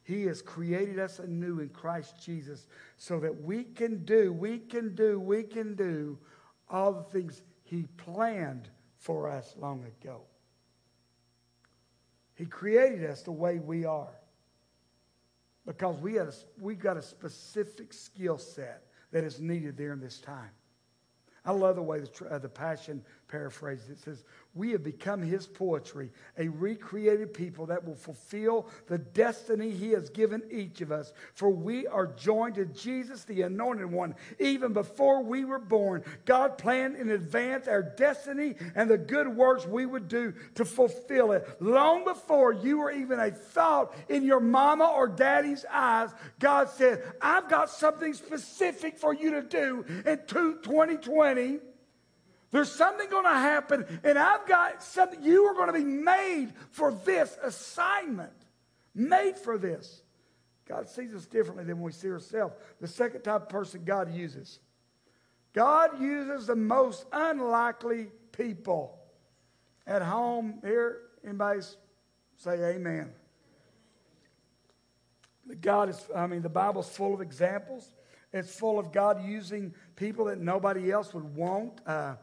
He 0.04 0.24
has 0.24 0.42
created 0.42 1.00
us 1.00 1.20
anew 1.20 1.60
in 1.60 1.70
Christ 1.70 2.16
Jesus 2.24 2.68
so 2.98 3.20
that 3.20 3.42
we 3.44 3.64
can 3.64 4.06
do, 4.06 4.32
we 4.32 4.60
can 4.60 4.96
do, 4.96 5.20
we 5.20 5.44
can 5.44 5.76
do 5.76 6.18
all 6.70 6.94
the 6.94 7.04
things 7.04 7.42
He 7.64 7.88
planned 7.98 8.70
for 8.98 9.30
us 9.30 9.56
long 9.58 9.84
ago. 9.84 10.22
He 12.36 12.46
created 12.46 13.04
us 13.10 13.22
the 13.22 13.32
way 13.32 13.60
we 13.60 13.84
are 13.84 14.14
because 15.66 16.00
we, 16.00 16.14
had 16.14 16.28
a, 16.28 16.34
we 16.62 16.76
got 16.76 16.96
a 16.96 17.02
specific 17.02 17.92
skill 17.92 18.38
set 18.38 18.84
that 19.12 19.24
is 19.24 19.40
needed 19.40 19.76
there 19.76 19.92
in 19.92 20.00
this 20.00 20.20
time. 20.20 20.52
I 21.44 21.52
love 21.52 21.76
the 21.78 21.82
way 21.82 22.02
the, 22.02 22.28
uh, 22.30 22.40
the 22.40 22.50
Passion 22.50 23.02
paraphrases 23.28 23.90
it. 23.90 24.00
says, 24.00 24.24
We 24.58 24.72
have 24.72 24.84
become 24.84 25.22
his 25.22 25.46
poetry, 25.46 26.10
a 26.38 26.48
recreated 26.48 27.34
people 27.34 27.68
that 27.68 27.86
will 27.86 27.96
fulfill 27.96 28.68
the 28.88 28.98
destiny 28.98 29.70
he 29.70 29.92
has 29.92 30.10
given 30.10 30.42
each 30.50 30.82
of 30.82 30.92
us. 30.92 31.14
For 31.36 31.50
we 31.50 31.86
are 31.86 32.08
joined 32.08 32.56
to 32.56 32.66
Jesus, 32.66 33.24
the 33.24 33.44
anointed 33.44 33.92
one, 33.92 34.16
even 34.40 34.74
before 34.74 35.24
we 35.24 35.46
were 35.46 35.60
born. 35.60 36.04
God 36.26 36.58
planned 36.58 36.96
in 36.96 37.12
advance 37.12 37.68
our 37.68 37.84
destiny 37.84 38.56
and 38.76 38.90
the 38.90 38.98
good 38.98 39.28
works 39.28 39.68
we 39.68 39.86
would 39.86 40.08
do 40.08 40.34
to 40.56 40.66
fulfill 40.66 41.34
it. 41.34 41.48
Long 41.60 42.04
before 42.04 42.52
you 42.52 42.80
were 42.80 42.92
even 42.92 43.20
a 43.20 43.30
thought 43.30 43.94
in 44.10 44.24
your 44.24 44.40
mama 44.40 44.86
or 44.88 45.08
daddy's 45.08 45.66
eyes, 45.72 46.10
God 46.40 46.70
said, 46.70 47.04
I've 47.22 47.48
got 47.48 47.70
something 47.70 48.16
specific 48.16 48.98
for 48.98 49.14
you 49.14 49.32
to 49.32 49.44
do 49.44 49.86
in 50.06 50.20
2020 50.26 51.60
there's 52.52 52.72
something 52.72 53.10
going 53.10 53.26
to 53.26 53.30
happen, 53.30 53.86
and 54.04 54.18
I've 54.18 54.48
got 54.48 54.82
something. 54.82 55.22
You 55.22 55.46
are 55.46 55.54
going 55.54 55.68
to 55.68 55.74
be 55.74 55.84
made 55.84 56.54
for 56.72 56.94
this 56.94 57.38
assignment, 57.44 58.32
made 58.96 59.38
for 59.38 59.58
this. 59.58 60.02
God 60.68 60.88
sees 60.88 61.14
us 61.14 61.26
differently 61.26 61.64
than 61.64 61.82
we 61.82 61.92
see 61.92 62.10
ourselves. 62.10 62.56
The 62.82 62.88
second 62.88 63.22
type 63.22 63.44
of 63.44 63.50
person 63.50 63.84
God 63.86 64.14
uses 64.14 64.60
God 65.54 66.00
uses 66.00 66.46
the 66.46 66.56
most 66.56 67.06
unlikely 67.12 68.10
people. 68.32 69.00
At 69.88 70.04
home, 70.04 70.60
here, 70.64 71.00
anybody 71.24 71.62
say 72.38 72.76
amen. 72.76 73.12
God 75.62 75.90
is, 75.90 76.06
I 76.16 76.28
mean, 76.28 76.44
the 76.44 76.50
Bible's 76.50 76.90
full 76.90 77.14
of 77.14 77.22
examples. 77.22 77.90
It's 78.32 78.54
full 78.56 78.78
of 78.78 78.92
God 78.92 79.26
using 79.26 79.74
people 79.96 80.26
that 80.26 80.40
nobody 80.40 80.92
else 80.92 81.14
would 81.14 81.36
want. 81.36 81.82
Uh, 81.88 82.16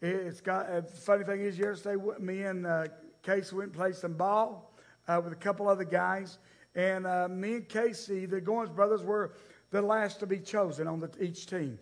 it's 0.00 0.40
got, 0.40 0.70
uh, 0.70 0.82
funny 0.82 1.24
thing 1.24 1.42
is, 1.42 1.58
yesterday, 1.58 2.02
me 2.18 2.42
and 2.42 2.66
uh, 2.66 2.86
Casey 3.22 3.54
went 3.54 3.68
and 3.68 3.76
played 3.76 3.94
some 3.94 4.14
ball 4.14 4.74
uh, 5.06 5.20
with 5.22 5.32
a 5.32 5.36
couple 5.36 5.68
other 5.68 5.84
guys. 5.84 6.38
And 6.74 7.06
uh, 7.06 7.28
me 7.28 7.54
and 7.54 7.68
Casey, 7.68 8.26
the 8.26 8.40
Goins 8.40 8.74
brothers, 8.74 9.02
were 9.02 9.32
the 9.70 9.82
last 9.82 10.20
to 10.20 10.26
be 10.26 10.38
chosen 10.38 10.86
on 10.86 11.00
the, 11.00 11.10
each 11.20 11.46
team. 11.46 11.78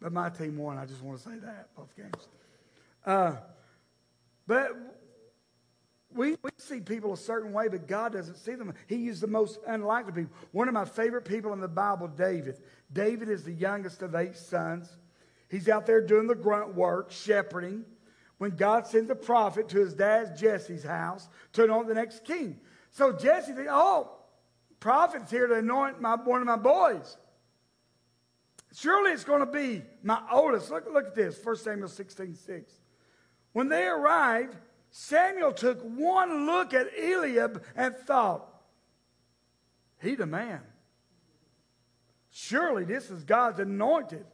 But 0.00 0.12
my 0.12 0.30
team 0.30 0.56
won. 0.56 0.78
I 0.78 0.86
just 0.86 1.02
want 1.02 1.18
to 1.18 1.24
say 1.24 1.36
that, 1.38 1.68
both 1.76 1.94
games. 1.96 2.28
Uh, 3.04 3.36
but 4.46 4.70
we, 6.14 6.36
we 6.42 6.50
see 6.58 6.80
people 6.80 7.12
a 7.12 7.16
certain 7.16 7.52
way, 7.52 7.68
but 7.68 7.86
God 7.86 8.12
doesn't 8.12 8.36
see 8.36 8.54
them. 8.54 8.72
He 8.86 8.96
used 8.96 9.20
the 9.20 9.26
most 9.26 9.58
unlikely 9.66 10.12
people. 10.12 10.36
One 10.52 10.68
of 10.68 10.74
my 10.74 10.84
favorite 10.84 11.24
people 11.24 11.52
in 11.52 11.60
the 11.60 11.68
Bible, 11.68 12.08
David. 12.08 12.58
David 12.92 13.28
is 13.28 13.44
the 13.44 13.52
youngest 13.52 14.02
of 14.02 14.14
eight 14.14 14.36
sons. 14.36 14.96
He's 15.48 15.68
out 15.68 15.86
there 15.86 16.00
doing 16.00 16.26
the 16.26 16.34
grunt 16.34 16.74
work, 16.74 17.10
shepherding, 17.10 17.84
when 18.38 18.56
God 18.56 18.86
sends 18.86 19.10
a 19.10 19.14
prophet 19.14 19.68
to 19.70 19.78
his 19.78 19.94
dad 19.94 20.36
Jesse's 20.36 20.84
house 20.84 21.28
to 21.52 21.64
anoint 21.64 21.88
the 21.88 21.94
next 21.94 22.24
king. 22.24 22.58
So 22.90 23.12
Jesse 23.12 23.52
thinks, 23.52 23.70
oh, 23.72 24.10
prophet's 24.80 25.30
here 25.30 25.46
to 25.46 25.54
anoint 25.54 26.00
my, 26.00 26.16
one 26.16 26.40
of 26.40 26.46
my 26.46 26.56
boys. 26.56 27.16
Surely 28.74 29.12
it's 29.12 29.24
going 29.24 29.40
to 29.40 29.46
be 29.46 29.82
my 30.02 30.20
oldest. 30.30 30.70
Look, 30.70 30.86
look 30.92 31.06
at 31.06 31.14
this, 31.14 31.38
1 31.42 31.56
Samuel 31.56 31.88
16, 31.88 32.34
6. 32.34 32.72
When 33.52 33.68
they 33.68 33.86
arrived, 33.86 34.54
Samuel 34.90 35.52
took 35.52 35.80
one 35.82 36.46
look 36.46 36.74
at 36.74 36.88
Eliab 36.98 37.62
and 37.74 37.96
thought, 37.96 38.46
he 40.02 40.14
the 40.14 40.26
man. 40.26 40.60
Surely 42.30 42.84
this 42.84 43.10
is 43.10 43.24
God's 43.24 43.60
anointed. 43.60 44.26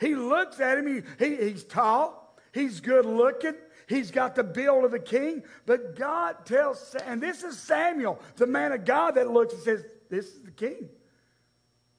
He 0.00 0.14
looks 0.14 0.58
at 0.60 0.78
him, 0.78 0.86
he, 0.86 1.02
he, 1.24 1.36
he's 1.36 1.62
tall, 1.62 2.34
he's 2.52 2.80
good 2.80 3.04
looking, 3.04 3.54
he's 3.86 4.10
got 4.10 4.34
the 4.34 4.42
build 4.42 4.84
of 4.84 4.94
a 4.94 4.98
king. 4.98 5.42
But 5.66 5.94
God 5.96 6.46
tells, 6.46 6.96
and 7.06 7.22
this 7.22 7.42
is 7.42 7.58
Samuel, 7.58 8.18
the 8.36 8.46
man 8.46 8.72
of 8.72 8.86
God, 8.86 9.16
that 9.16 9.30
looks 9.30 9.52
and 9.52 9.62
says, 9.62 9.84
This 10.08 10.26
is 10.26 10.42
the 10.42 10.50
king. 10.50 10.88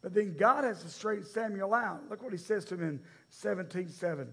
But 0.02 0.16
then 0.16 0.36
God 0.36 0.64
has 0.64 0.82
to 0.82 0.90
straighten 0.90 1.26
Samuel 1.26 1.76
out. 1.76 2.10
Look 2.10 2.24
what 2.24 2.32
he 2.32 2.40
says 2.40 2.66
to 2.66 2.74
him 2.74 2.84
in 2.84 3.00
17 3.30 3.90
7. 3.90 4.28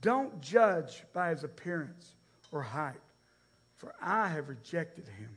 Don't 0.00 0.40
judge 0.40 1.04
by 1.12 1.28
his 1.28 1.44
appearance 1.44 2.14
or 2.50 2.62
height, 2.62 3.00
for 3.76 3.94
I 4.00 4.28
have 4.28 4.48
rejected 4.48 5.06
him. 5.06 5.36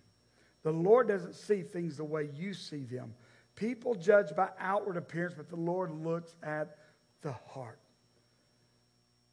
The 0.63 0.71
Lord 0.71 1.10
doesn't 1.10 1.36
see 1.36 1.62
things 1.62 1.98
the 1.98 2.06
way 2.06 2.30
you 2.34 2.54
see 2.54 2.86
them. 2.86 3.13
People 3.56 3.93
judge 3.93 4.36
by 4.36 4.50
outward 4.60 4.98
appearance, 4.98 5.36
but 5.36 5.50
the 5.50 5.56
Lord 5.56 5.91
looks 5.91 6.36
at 6.41 6.78
the 7.25 7.33
heart. 7.47 7.79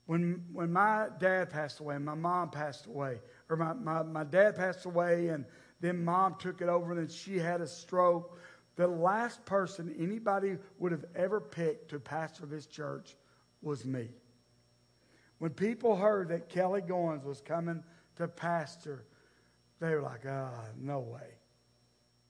When, 0.06 0.42
when 0.50 0.72
my 0.72 1.08
dad 1.20 1.50
passed 1.50 1.78
away, 1.78 1.94
and 1.94 2.04
my 2.04 2.14
mom 2.14 2.50
passed 2.50 2.86
away, 2.86 3.20
or 3.50 3.56
my, 3.56 3.74
my, 3.74 4.02
my 4.02 4.24
dad 4.24 4.56
passed 4.56 4.86
away, 4.86 5.28
and 5.28 5.44
then 5.80 6.02
mom 6.02 6.36
took 6.38 6.62
it 6.62 6.68
over, 6.68 6.92
and 6.92 7.00
then 7.00 7.08
she 7.14 7.38
had 7.38 7.60
a 7.60 7.66
stroke. 7.66 8.38
The 8.76 8.88
last 8.88 9.44
person 9.44 9.94
anybody 10.00 10.56
would 10.78 10.90
have 10.90 11.04
ever 11.14 11.38
picked 11.38 11.90
to 11.90 12.00
pastor 12.00 12.46
this 12.46 12.64
church 12.64 13.14
was 13.60 13.84
me. 13.84 14.08
When 15.38 15.50
people 15.50 15.94
heard 15.94 16.28
that 16.30 16.48
Kelly 16.48 16.80
Goins 16.80 17.24
was 17.24 17.42
coming 17.42 17.84
to 18.16 18.26
pastor, 18.26 19.04
they 19.80 19.94
were 19.94 20.00
like, 20.00 20.22
ah, 20.26 20.50
oh, 20.50 20.64
no 20.80 21.00
way. 21.00 21.28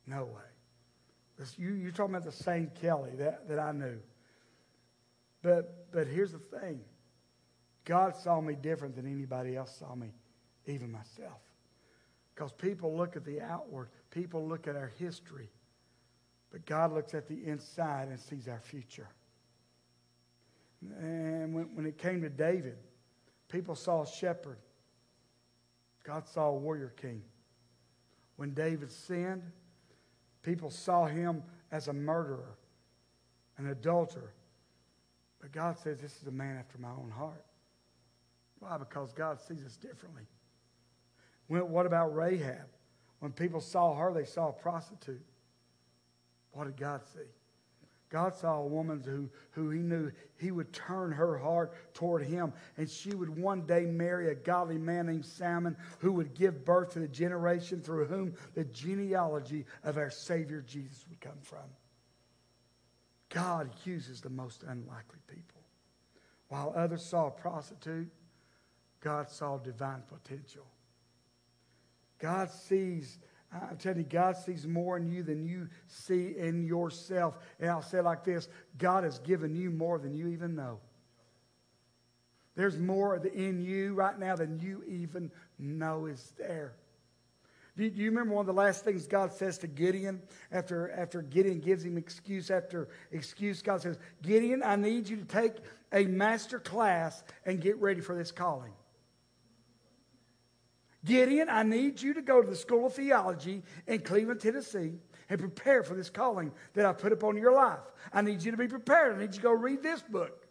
No 0.08 0.24
way. 0.24 1.46
You, 1.56 1.74
you're 1.74 1.92
talking 1.92 2.16
about 2.16 2.26
the 2.26 2.32
same 2.32 2.70
Kelly 2.80 3.12
that, 3.18 3.48
that 3.48 3.60
I 3.60 3.70
knew. 3.70 4.00
But, 5.42 5.90
but 5.92 6.06
here's 6.06 6.32
the 6.32 6.38
thing 6.38 6.80
God 7.84 8.16
saw 8.16 8.40
me 8.40 8.54
different 8.54 8.94
than 8.94 9.06
anybody 9.06 9.56
else 9.56 9.76
saw 9.76 9.94
me, 9.94 10.12
even 10.66 10.90
myself. 10.90 11.40
Because 12.34 12.52
people 12.52 12.96
look 12.96 13.16
at 13.16 13.24
the 13.24 13.40
outward, 13.40 13.88
people 14.10 14.48
look 14.48 14.66
at 14.66 14.76
our 14.76 14.92
history, 14.98 15.50
but 16.50 16.64
God 16.64 16.92
looks 16.92 17.14
at 17.14 17.28
the 17.28 17.44
inside 17.44 18.08
and 18.08 18.18
sees 18.18 18.48
our 18.48 18.60
future. 18.60 19.08
And 20.98 21.54
when, 21.54 21.64
when 21.74 21.86
it 21.86 21.98
came 21.98 22.22
to 22.22 22.30
David, 22.30 22.76
people 23.48 23.74
saw 23.74 24.02
a 24.02 24.06
shepherd. 24.06 24.58
God 26.04 26.26
saw 26.26 26.48
a 26.48 26.54
warrior 26.54 26.92
king. 26.96 27.22
When 28.36 28.54
David 28.54 28.90
sinned, 28.90 29.42
people 30.42 30.70
saw 30.70 31.06
him 31.06 31.42
as 31.70 31.88
a 31.88 31.92
murderer, 31.92 32.56
an 33.58 33.68
adulterer. 33.68 34.32
But 35.42 35.52
God 35.52 35.76
says, 35.76 35.98
This 35.98 36.16
is 36.22 36.28
a 36.28 36.32
man 36.32 36.56
after 36.56 36.78
my 36.78 36.90
own 36.90 37.12
heart. 37.14 37.44
Why? 38.60 38.78
Because 38.78 39.12
God 39.12 39.40
sees 39.40 39.64
us 39.66 39.76
differently. 39.76 40.22
What 41.48 41.84
about 41.84 42.14
Rahab? 42.14 42.68
When 43.18 43.32
people 43.32 43.60
saw 43.60 43.94
her, 43.96 44.14
they 44.14 44.24
saw 44.24 44.48
a 44.48 44.52
prostitute. 44.52 45.20
What 46.52 46.64
did 46.64 46.76
God 46.76 47.02
see? 47.12 47.28
God 48.08 48.34
saw 48.34 48.58
a 48.58 48.66
woman 48.66 49.02
who, 49.04 49.28
who 49.52 49.70
he 49.70 49.80
knew 49.80 50.12
he 50.36 50.50
would 50.50 50.72
turn 50.72 51.12
her 51.12 51.38
heart 51.38 51.72
toward 51.94 52.22
him, 52.22 52.52
and 52.76 52.88
she 52.88 53.14
would 53.14 53.30
one 53.30 53.62
day 53.62 53.86
marry 53.86 54.30
a 54.30 54.34
godly 54.34 54.76
man 54.76 55.06
named 55.06 55.24
Salmon 55.24 55.76
who 55.98 56.12
would 56.12 56.34
give 56.34 56.64
birth 56.64 56.90
to 56.92 57.00
the 57.00 57.08
generation 57.08 57.80
through 57.80 58.06
whom 58.06 58.34
the 58.54 58.64
genealogy 58.64 59.64
of 59.82 59.96
our 59.96 60.10
Savior 60.10 60.60
Jesus 60.60 61.06
would 61.08 61.20
come 61.20 61.40
from. 61.40 61.64
God 63.32 63.70
uses 63.84 64.20
the 64.20 64.30
most 64.30 64.62
unlikely 64.62 65.18
people. 65.26 65.62
While 66.48 66.72
others 66.76 67.04
saw 67.04 67.28
a 67.28 67.30
prostitute, 67.30 68.10
God 69.00 69.30
saw 69.30 69.58
divine 69.58 70.02
potential. 70.08 70.66
God 72.18 72.50
sees 72.50 73.18
I'm 73.52 73.76
telling 73.76 73.98
you, 73.98 74.04
God 74.04 74.36
sees 74.36 74.66
more 74.66 74.96
in 74.96 75.10
you 75.10 75.22
than 75.22 75.44
you 75.44 75.68
see 75.86 76.34
in 76.38 76.62
yourself. 76.62 77.36
And 77.60 77.70
I'll 77.70 77.82
say 77.82 78.00
like 78.00 78.24
this 78.24 78.48
God 78.78 79.04
has 79.04 79.18
given 79.18 79.54
you 79.54 79.70
more 79.70 79.98
than 79.98 80.14
you 80.14 80.28
even 80.28 80.54
know. 80.54 80.78
There's 82.54 82.78
more 82.78 83.16
in 83.16 83.62
you 83.62 83.94
right 83.94 84.18
now 84.18 84.36
than 84.36 84.58
you 84.58 84.84
even 84.86 85.30
know 85.58 86.06
is 86.06 86.32
there. 86.38 86.74
Do 87.76 87.84
you 87.84 88.10
remember 88.10 88.34
one 88.34 88.42
of 88.42 88.54
the 88.54 88.60
last 88.60 88.84
things 88.84 89.06
God 89.06 89.32
says 89.32 89.56
to 89.58 89.66
Gideon 89.66 90.20
after, 90.50 90.90
after 90.90 91.22
Gideon 91.22 91.60
gives 91.60 91.84
him 91.84 91.96
excuse 91.96 92.50
after 92.50 92.88
excuse? 93.10 93.62
God 93.62 93.80
says, 93.80 93.98
Gideon, 94.20 94.62
I 94.62 94.76
need 94.76 95.08
you 95.08 95.16
to 95.16 95.24
take 95.24 95.54
a 95.90 96.04
master 96.04 96.58
class 96.58 97.22
and 97.46 97.60
get 97.60 97.78
ready 97.78 98.02
for 98.02 98.14
this 98.14 98.30
calling. 98.30 98.72
Gideon, 101.04 101.48
I 101.48 101.62
need 101.62 102.00
you 102.00 102.14
to 102.14 102.22
go 102.22 102.42
to 102.42 102.48
the 102.48 102.54
School 102.54 102.86
of 102.86 102.94
Theology 102.94 103.62
in 103.86 104.00
Cleveland, 104.00 104.40
Tennessee, 104.40 104.92
and 105.30 105.40
prepare 105.40 105.82
for 105.82 105.94
this 105.94 106.10
calling 106.10 106.52
that 106.74 106.84
I 106.84 106.92
put 106.92 107.12
upon 107.12 107.38
your 107.38 107.52
life. 107.52 107.80
I 108.12 108.20
need 108.20 108.42
you 108.42 108.50
to 108.50 108.56
be 108.56 108.68
prepared. 108.68 109.16
I 109.16 109.20
need 109.20 109.34
you 109.34 109.40
to 109.40 109.40
go 109.40 109.52
read 109.52 109.82
this 109.82 110.02
book. 110.02 110.46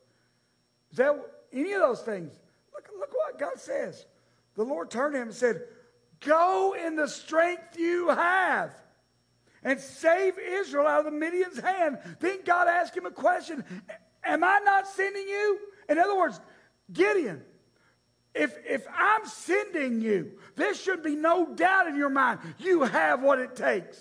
Is 0.92 0.98
that 0.98 1.16
any 1.54 1.72
of 1.74 1.82
those 1.82 2.02
things? 2.02 2.34
Look, 2.74 2.90
look 2.98 3.14
what 3.14 3.40
God 3.40 3.60
says. 3.60 4.08
The 4.56 4.64
Lord 4.64 4.90
turned 4.90 5.14
to 5.14 5.22
him 5.22 5.28
and 5.28 5.36
said, 5.36 5.62
Go 6.22 6.76
in 6.76 6.96
the 6.96 7.08
strength 7.08 7.78
you 7.78 8.10
have 8.10 8.72
and 9.64 9.80
save 9.80 10.38
Israel 10.40 10.88
out 10.88 11.00
of 11.00 11.06
the 11.06 11.12
Midian's 11.12 11.60
hand. 11.60 12.00
Then 12.20 12.40
God 12.46 12.68
asked 12.68 12.96
him 12.96 13.06
a 13.06 13.12
question 13.12 13.64
Am 14.24 14.44
I 14.44 14.60
not 14.64 14.88
sending 14.88 15.28
you? 15.28 15.60
In 15.90 15.98
other 15.98 16.16
words, 16.16 16.40
Gideon, 16.94 17.42
if, 18.34 18.56
if 18.66 18.86
I'm 18.96 19.26
sending 19.26 20.02
you, 20.02 20.34
there 20.56 20.74
should 20.74 21.04
be 21.04 21.16
no 21.16 21.54
doubt 21.54 21.88
in 21.88 21.96
your 21.96 22.10
mind 22.10 22.40
you 22.60 22.84
have 22.84 23.22
what 23.22 23.40
it 23.40 23.56
takes. 23.56 24.00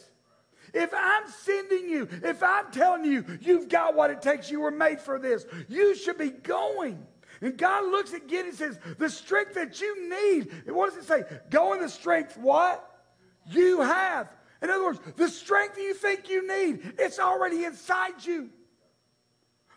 If 0.73 0.93
I'm 0.95 1.29
sending 1.29 1.89
you, 1.89 2.09
if 2.23 2.43
I'm 2.43 2.71
telling 2.71 3.05
you 3.05 3.25
you've 3.41 3.69
got 3.69 3.95
what 3.95 4.11
it 4.11 4.23
takes, 4.23 4.51
you 4.51 4.61
were 4.61 4.71
made 4.71 5.01
for 5.01 5.19
this, 5.19 5.45
you 5.69 5.97
should 5.97 6.19
be 6.19 6.31
going. 6.31 7.07
And 7.41 7.57
God 7.57 7.91
looks 7.91 8.13
at 8.13 8.27
Gideon 8.27 8.49
and 8.49 8.57
says, 8.57 8.79
The 8.99 9.09
strength 9.09 9.55
that 9.55 9.81
you 9.81 10.09
need, 10.11 10.51
what 10.67 10.91
does 10.91 11.05
it 11.05 11.09
say? 11.09 11.25
Go 11.49 11.73
in 11.73 11.81
the 11.81 11.89
strength 11.89 12.37
what? 12.37 12.87
You 13.47 13.81
have. 13.81 14.29
In 14.63 14.69
other 14.69 14.85
words, 14.85 15.01
the 15.17 15.29
strength 15.29 15.79
you 15.79 15.95
think 15.95 16.29
you 16.29 16.47
need, 16.47 16.95
it's 16.99 17.19
already 17.19 17.65
inside 17.65 18.25
you. 18.25 18.51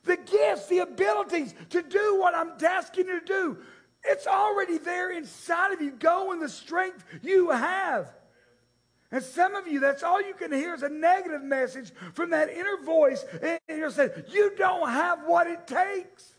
The 0.03 0.17
gifts, 0.17 0.67
the 0.67 0.79
abilities 0.79 1.55
to 1.69 1.81
do 1.81 2.19
what 2.19 2.35
I'm 2.35 2.51
asking 2.61 3.07
you 3.07 3.21
to 3.21 3.25
do, 3.25 3.57
it's 4.03 4.27
already 4.27 4.77
there 4.77 5.11
inside 5.11 5.71
of 5.71 5.81
you. 5.81 5.91
Go 5.91 6.33
in 6.33 6.39
the 6.39 6.49
strength 6.49 7.05
you 7.21 7.51
have. 7.51 8.13
And 9.11 9.23
some 9.23 9.55
of 9.55 9.67
you, 9.67 9.79
that's 9.79 10.03
all 10.03 10.21
you 10.21 10.33
can 10.33 10.51
hear 10.51 10.73
is 10.73 10.83
a 10.83 10.89
negative 10.89 11.43
message 11.43 11.91
from 12.13 12.31
that 12.31 12.49
inner 12.49 12.77
voice. 12.83 13.23
And 13.41 13.59
you're 13.69 13.91
saying, 13.91 14.09
You 14.27 14.51
don't 14.57 14.89
have 14.89 15.19
what 15.25 15.47
it 15.47 15.65
takes. 15.67 16.32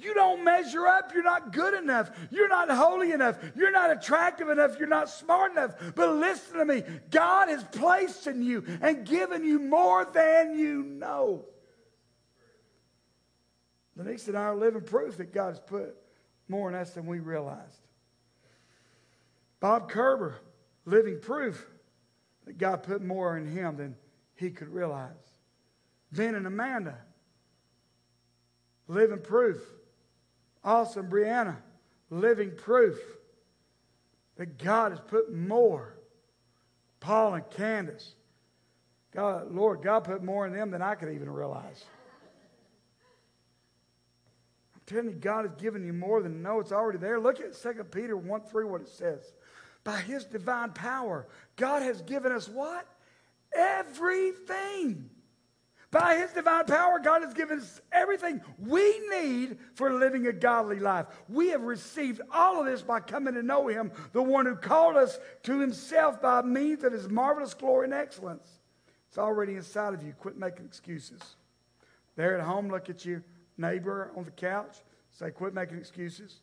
You 0.00 0.14
don't 0.14 0.42
measure 0.44 0.86
up. 0.86 1.12
You're 1.12 1.22
not 1.22 1.52
good 1.52 1.74
enough. 1.74 2.10
You're 2.30 2.48
not 2.48 2.70
holy 2.70 3.12
enough. 3.12 3.38
You're 3.54 3.70
not 3.70 3.90
attractive 3.90 4.48
enough. 4.48 4.78
You're 4.78 4.88
not 4.88 5.10
smart 5.10 5.52
enough. 5.52 5.74
But 5.94 6.16
listen 6.16 6.58
to 6.58 6.64
me 6.64 6.82
God 7.10 7.48
has 7.48 7.62
placed 7.64 8.26
in 8.26 8.42
you 8.42 8.64
and 8.80 9.06
given 9.06 9.44
you 9.44 9.58
more 9.58 10.04
than 10.04 10.58
you 10.58 10.82
know. 10.82 11.44
Denise 13.96 14.28
and 14.28 14.38
I 14.38 14.44
are 14.44 14.56
living 14.56 14.82
proof 14.82 15.18
that 15.18 15.34
God 15.34 15.48
has 15.48 15.60
put 15.60 15.94
more 16.48 16.68
in 16.70 16.74
us 16.74 16.94
than 16.94 17.04
we 17.04 17.18
realized. 17.18 17.86
Bob 19.60 19.90
Kerber, 19.90 20.36
living 20.86 21.20
proof 21.20 21.66
that 22.46 22.56
God 22.56 22.82
put 22.82 23.02
more 23.02 23.36
in 23.36 23.46
him 23.46 23.76
than 23.76 23.96
he 24.34 24.50
could 24.50 24.68
realize. 24.68 25.10
Ben 26.10 26.34
and 26.34 26.46
Amanda, 26.46 26.96
living 28.88 29.20
proof. 29.20 29.60
Awesome 30.62 31.08
Brianna, 31.08 31.56
living 32.10 32.52
proof 32.56 32.98
that 34.36 34.58
God 34.58 34.92
has 34.92 35.00
put 35.00 35.34
more. 35.34 35.94
Paul 37.00 37.34
and 37.34 37.50
Candace, 37.50 38.14
God, 39.12 39.52
Lord, 39.52 39.82
God 39.82 40.00
put 40.04 40.22
more 40.22 40.46
in 40.46 40.52
them 40.52 40.70
than 40.70 40.82
I 40.82 40.94
could 40.94 41.12
even 41.12 41.30
realize 41.30 41.84
I'm 44.74 44.80
telling 44.86 45.10
you, 45.10 45.16
God 45.16 45.46
has 45.46 45.54
given 45.54 45.84
you 45.84 45.92
more 45.92 46.22
than 46.22 46.42
no, 46.42 46.60
It's 46.60 46.72
already 46.72 46.98
there. 46.98 47.18
Look 47.18 47.40
at 47.40 47.54
2 47.54 47.84
Peter 47.84 48.16
1 48.16 48.40
3, 48.42 48.64
what 48.64 48.82
it 48.82 48.88
says. 48.88 49.32
By 49.82 49.98
his 50.00 50.24
divine 50.26 50.72
power, 50.72 51.26
God 51.56 51.82
has 51.82 52.02
given 52.02 52.32
us 52.32 52.48
what? 52.48 52.86
Everything. 53.54 55.08
By 55.90 56.16
his 56.16 56.30
divine 56.30 56.66
power, 56.66 57.00
God 57.00 57.22
has 57.22 57.34
given 57.34 57.58
us 57.58 57.80
everything 57.90 58.40
we 58.58 59.00
need 59.10 59.58
for 59.74 59.92
living 59.92 60.28
a 60.28 60.32
godly 60.32 60.78
life. 60.78 61.06
We 61.28 61.48
have 61.48 61.62
received 61.62 62.20
all 62.32 62.60
of 62.60 62.66
this 62.66 62.82
by 62.82 63.00
coming 63.00 63.34
to 63.34 63.42
know 63.42 63.66
him, 63.66 63.90
the 64.12 64.22
one 64.22 64.46
who 64.46 64.54
called 64.54 64.96
us 64.96 65.18
to 65.44 65.58
himself 65.58 66.22
by 66.22 66.42
means 66.42 66.84
of 66.84 66.92
his 66.92 67.08
marvelous 67.08 67.54
glory 67.54 67.86
and 67.86 67.94
excellence. 67.94 68.46
It's 69.08 69.18
already 69.18 69.56
inside 69.56 69.94
of 69.94 70.04
you. 70.04 70.12
Quit 70.12 70.38
making 70.38 70.64
excuses. 70.64 71.20
There 72.14 72.38
at 72.38 72.44
home, 72.44 72.68
look 72.68 72.88
at 72.88 73.04
you 73.04 73.24
neighbor 73.60 74.10
on 74.16 74.24
the 74.24 74.30
couch, 74.30 74.78
say, 75.10 75.30
quit 75.30 75.54
making 75.54 75.78
excuses. 75.78 76.40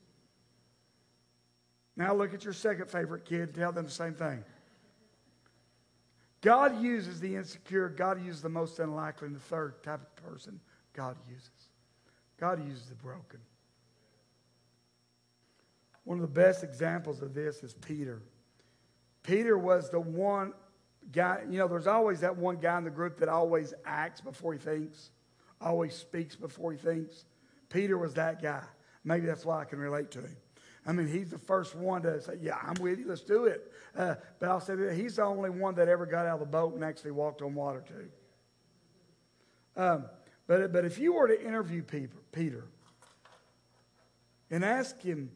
Now 1.96 2.14
look 2.14 2.34
at 2.34 2.44
your 2.44 2.54
second 2.54 2.90
favorite 2.90 3.26
kid 3.26 3.42
and 3.42 3.56
tell 3.56 3.72
them 3.72 3.86
the 3.86 3.92
same 3.92 4.14
thing. 4.14 4.44
God 6.42 6.82
uses 6.82 7.20
the 7.20 7.36
insecure, 7.36 7.90
God 7.90 8.24
uses 8.24 8.42
the 8.42 8.50
most 8.50 8.80
unlikely, 8.80 9.28
and 9.28 9.36
the 9.36 9.42
third 9.42 9.82
type 9.84 10.02
of 10.02 10.16
person 10.24 10.60
God 10.94 11.18
uses. 11.28 11.50
God 12.40 12.64
uses 12.66 12.86
the 12.88 12.96
broken. 12.96 13.40
One 16.04 16.18
of 16.18 16.22
the 16.22 16.28
best 16.28 16.64
examples 16.64 17.22
of 17.22 17.34
this 17.34 17.64
is 17.64 17.74
Peter. 17.74 18.22
Peter 19.24 19.58
was 19.58 19.90
the 19.90 20.00
one 20.00 20.54
guy, 21.12 21.42
you 21.50 21.58
know, 21.58 21.68
there's 21.68 21.88
always 21.88 22.22
that 22.22 22.38
one 22.38 22.58
guy 22.58 22.78
in 22.78 22.84
the 22.84 22.90
group 22.90 23.20
that 23.20 23.30
always 23.30 23.74
acts 23.86 24.22
before 24.22 24.54
he 24.54 24.60
thinks 24.60 25.12
always 25.62 25.96
speaks 25.96 26.36
before 26.36 26.72
he 26.72 26.78
thinks. 26.78 27.26
Peter 27.70 27.98
was 27.98 28.14
that 28.16 28.42
guy. 28.42 28.64
Maybe 29.04 29.26
that's 29.26 29.46
why 29.46 29.62
I 29.62 29.66
can 29.66 29.80
relate 29.80 30.12
to 30.12 30.20
him. 30.20 30.36
I 30.88 30.94
mean, 30.94 31.08
he's 31.08 31.30
the 31.30 31.38
first 31.38 31.76
one 31.76 32.02
to 32.04 32.22
say, 32.22 32.38
Yeah, 32.42 32.58
I'm 32.64 32.82
with 32.82 32.98
you, 32.98 33.08
let's 33.08 33.22
do 33.22 33.46
it. 33.46 33.72
Uh, 33.96 34.16
but 34.40 34.50
I'll 34.50 34.62
say 34.62 34.76
that 34.76 34.96
he's 34.96 35.18
the 35.18 35.24
only 35.24 35.50
one 35.50 35.76
that 35.76 35.90
ever 35.90 36.06
got 36.06 36.26
out 36.26 36.36
of 36.36 36.40
the 36.40 36.46
boat 36.46 36.74
and 36.74 36.84
actually 36.84 37.12
walked 37.12 37.42
on 37.42 37.54
water, 37.54 37.84
too. 37.86 38.08
Um, 39.76 40.06
but, 40.48 40.72
but 40.72 40.86
if 40.86 40.98
you 40.98 41.14
were 41.14 41.28
to 41.28 41.46
interview 41.46 41.84
Peter, 42.32 42.64
and 44.50 44.64
ask 44.64 45.00
him, 45.02 45.30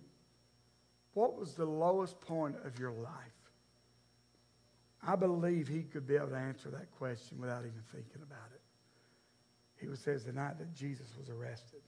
What 1.13 1.37
was 1.37 1.53
the 1.53 1.65
lowest 1.65 2.21
point 2.21 2.55
of 2.63 2.79
your 2.79 2.91
life? 2.91 3.11
I 5.05 5.15
believe 5.17 5.67
he 5.67 5.81
could 5.81 6.07
be 6.07 6.15
able 6.15 6.27
to 6.27 6.37
answer 6.37 6.69
that 6.69 6.91
question 6.91 7.41
without 7.41 7.61
even 7.61 7.81
thinking 7.91 8.21
about 8.21 8.49
it. 8.53 8.61
He 9.77 9.87
was 9.87 9.99
says 9.99 10.23
the 10.23 10.31
night 10.31 10.59
that 10.59 10.73
Jesus 10.73 11.07
was 11.17 11.29
arrested. 11.29 11.81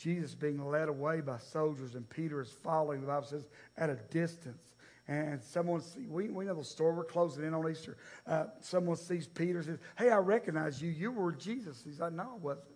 Jesus 0.00 0.34
being 0.34 0.64
led 0.66 0.88
away 0.88 1.20
by 1.20 1.36
soldiers, 1.36 1.94
and 1.94 2.08
Peter 2.08 2.40
is 2.40 2.50
following, 2.50 3.02
the 3.02 3.06
Bible 3.06 3.26
says, 3.26 3.48
at 3.76 3.90
a 3.90 3.96
distance. 4.10 4.74
and 5.06 5.42
someone 5.42 5.82
see, 5.82 6.06
we, 6.08 6.30
we 6.30 6.46
know 6.46 6.54
the 6.54 6.64
story, 6.64 6.94
we're 6.94 7.04
closing 7.04 7.44
in 7.44 7.52
on 7.52 7.70
Easter. 7.70 7.98
Uh, 8.26 8.44
someone 8.60 8.96
sees 8.96 9.26
Peter 9.26 9.62
says, 9.62 9.78
"Hey, 9.98 10.10
I 10.10 10.18
recognize 10.18 10.80
you. 10.80 10.88
You 10.88 11.10
were 11.10 11.32
Jesus." 11.32 11.82
He's 11.84 12.00
like, 12.00 12.12
"No, 12.12 12.22
I 12.22 12.36
wasn't." 12.36 12.66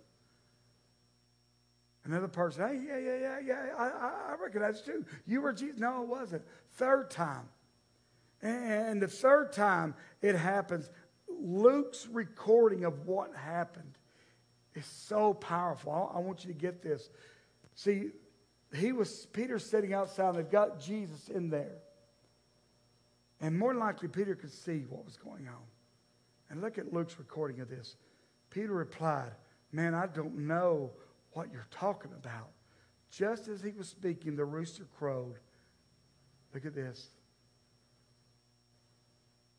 Another 2.05 2.29
person, 2.29 2.69
"Hey, 2.69 2.83
yeah, 2.87 2.99
yeah, 2.99 3.19
yeah, 3.19 3.39
yeah. 3.47 3.75
I, 3.79 4.33
I 4.33 4.37
recognize 4.43 4.83
you. 4.87 5.07
You 5.27 5.41
were 5.41 5.53
Jesus." 5.53 5.79
No, 5.79 5.97
I 5.97 6.01
wasn't. 6.01 6.43
Third 6.73 7.11
time, 7.11 7.49
and 8.43 9.01
the 9.01 9.09
third 9.09 9.53
time 9.53 9.95
it 10.21 10.35
happens, 10.35 10.91
Luke's 11.29 12.07
recording 12.07 12.85
of 12.85 13.07
what 13.07 13.35
happened 13.35 13.97
is 14.75 14.87
so 14.87 15.35
powerful. 15.35 16.11
I 16.15 16.19
want 16.19 16.45
you 16.45 16.53
to 16.53 16.59
get 16.59 16.83
this. 16.83 17.11
See, 17.75 18.11
he 18.75 18.93
was 18.93 19.27
Peter 19.33 19.59
sitting 19.59 19.95
outside, 19.95 20.31
and 20.31 20.39
they've 20.39 20.51
got 20.51 20.81
Jesus 20.81 21.29
in 21.29 21.51
there. 21.51 21.77
And 23.41 23.59
more 23.59 23.75
likely, 23.75 24.09
Peter 24.09 24.35
could 24.35 24.53
see 24.53 24.85
what 24.89 25.05
was 25.05 25.17
going 25.17 25.49
on. 25.49 25.63
And 26.51 26.61
look 26.61 26.79
at 26.79 26.93
Luke's 26.93 27.19
recording 27.19 27.61
of 27.61 27.69
this. 27.69 27.97
Peter 28.51 28.73
replied, 28.73 29.33
Man, 29.73 29.95
I 29.95 30.07
don't 30.07 30.47
know 30.47 30.93
what 31.33 31.53
you're 31.53 31.67
talking 31.71 32.13
about. 32.13 32.51
Just 33.11 33.49
as 33.49 33.61
he 33.61 33.73
was 33.73 33.89
speaking, 33.89 34.37
the 34.37 34.45
rooster 34.45 34.87
crowed. 34.99 35.39
Look 36.53 36.65
at 36.65 36.75
this. 36.75 37.11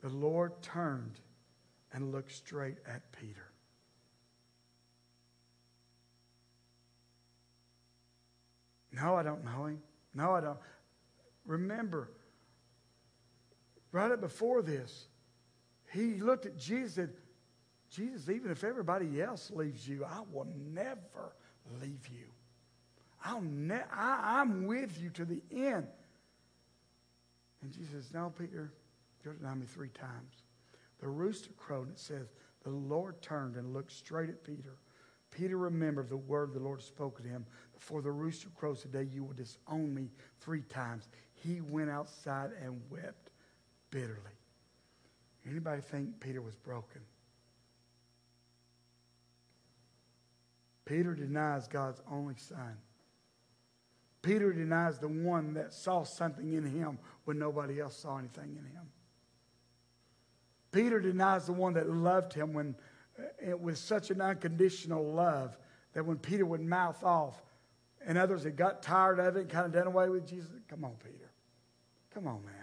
The 0.01 0.10
Lord 0.10 0.62
turned 0.62 1.19
and 1.93 2.12
looked 2.12 2.32
straight 2.32 2.78
at 2.88 3.12
Peter. 3.12 3.44
No, 8.95 9.15
I 9.15 9.23
don't 9.23 9.43
know 9.43 9.65
him. 9.65 9.81
No, 10.13 10.31
I 10.34 10.41
don't. 10.41 10.58
Remember, 11.45 12.10
right 13.91 14.12
up 14.12 14.21
before 14.21 14.62
this, 14.62 15.08
he 15.91 16.15
looked 16.15 16.45
at 16.45 16.58
Jesus 16.58 16.97
and 16.97 17.10
said, 17.10 17.17
Jesus, 17.89 18.29
even 18.29 18.51
if 18.51 18.63
everybody 18.63 19.21
else 19.21 19.51
leaves 19.51 19.88
you, 19.88 20.03
I 20.05 20.21
will 20.31 20.47
never 20.73 21.36
leave 21.81 22.08
you. 22.08 22.25
I'll 23.23 23.41
ne- 23.41 23.84
I, 23.91 24.39
I'm 24.39 24.65
with 24.65 24.99
you 25.01 25.10
to 25.12 25.25
the 25.25 25.41
end. 25.51 25.88
And 27.62 27.71
Jesus 27.71 27.91
says, 27.91 28.13
No, 28.13 28.34
Peter, 28.38 28.73
you'll 29.23 29.34
deny 29.36 29.55
me 29.55 29.65
three 29.65 29.89
times. 29.89 30.43
The 30.99 31.08
rooster 31.08 31.51
crowed, 31.58 31.88
and 31.88 31.95
it 31.95 31.99
says, 31.99 32.27
The 32.63 32.69
Lord 32.69 33.21
turned 33.21 33.55
and 33.55 33.73
looked 33.73 33.91
straight 33.91 34.29
at 34.29 34.43
Peter. 34.43 34.77
Peter 35.36 35.58
remembered 35.58 36.08
the 36.08 36.15
word 36.15 36.54
the 36.54 36.60
Lord 36.60 36.82
spoke 36.82 37.21
to 37.21 37.28
him. 37.28 37.45
Before 37.74 38.02
the 38.02 38.12
rooster 38.12 38.48
crows 38.56 38.82
today, 38.82 39.04
you 39.12 39.26
will 39.26 39.34
disown 39.34 39.93
me 39.93 40.10
three 40.39 40.62
times. 40.62 41.10
He 41.34 41.60
went 41.60 41.89
outside 41.89 42.52
and 42.63 42.80
wept 42.89 43.32
bitterly. 43.91 44.32
Anybody 45.45 45.82
think 45.82 46.21
Peter 46.21 46.41
was 46.41 46.56
broken? 46.56 47.02
Peter 50.86 51.13
denies 51.13 51.67
God's 51.67 52.02
only 52.10 52.36
son. 52.38 52.78
Peter 54.21 54.54
denies 54.54 55.00
the 55.00 55.10
one 55.10 55.54
that 55.56 55.74
saw 55.74 56.04
something 56.04 56.54
in 56.54 56.65
him 56.65 56.98
when 57.26 57.38
nobody 57.38 57.82
else 57.82 58.02
saw 58.02 58.17
anything 58.17 58.56
in 58.58 58.65
him. 58.65 58.88
Peter 60.71 61.02
denies 61.02 61.45
the 61.45 61.54
one 61.54 61.74
that 61.74 61.89
loved 61.89 62.34
him 62.34 62.54
when 62.54 62.76
it 63.41 63.60
was 63.60 63.80
such 63.80 64.12
an 64.12 64.21
unconditional 64.21 65.04
love 65.04 65.58
that 65.93 66.06
when 66.06 66.17
Peter 66.17 66.45
would 66.45 66.62
mouth 66.62 67.04
off 67.04 67.41
and 68.06 68.17
others 68.17 68.43
had 68.43 68.56
got 68.56 68.84
tired 68.84 69.19
of 69.19 69.38
it 69.38 69.41
and 69.41 69.49
kind 69.49 69.65
of 69.65 69.71
done 69.71 69.88
away 69.88 70.10
with 70.10 70.28
Jesus, 70.28 70.49
come 70.67 70.84
on, 70.84 70.95
Peter. 71.04 71.32
Come 72.13 72.28
on, 72.28 72.43
man. 72.45 72.54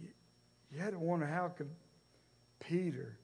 You, 0.00 0.08
you 0.72 0.78
had 0.78 0.92
to 0.92 0.98
wonder 0.98 1.26
how 1.26 1.48
could 1.48 1.70
Peter, 2.60 3.18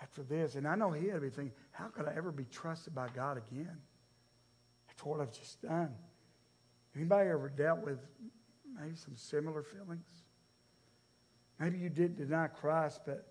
after 0.00 0.22
this, 0.22 0.56
and 0.56 0.66
I 0.66 0.74
know 0.74 0.90
he 0.90 1.06
had 1.06 1.16
to 1.16 1.20
be 1.20 1.30
thinking, 1.30 1.54
how 1.70 1.86
could 1.86 2.06
I 2.06 2.14
ever 2.16 2.32
be 2.32 2.44
trusted 2.44 2.94
by 2.94 3.08
God 3.14 3.38
again 3.38 3.78
after 4.88 5.08
what 5.08 5.20
I've 5.20 5.32
just 5.32 5.62
done? 5.62 5.94
Anybody 6.96 7.30
ever 7.30 7.48
dealt 7.48 7.80
with 7.80 8.00
maybe 8.78 8.96
some 8.96 9.16
similar 9.16 9.62
feelings? 9.62 10.21
Maybe 11.62 11.78
you 11.78 11.90
didn't 11.90 12.16
deny 12.16 12.48
Christ, 12.48 13.02
but 13.06 13.24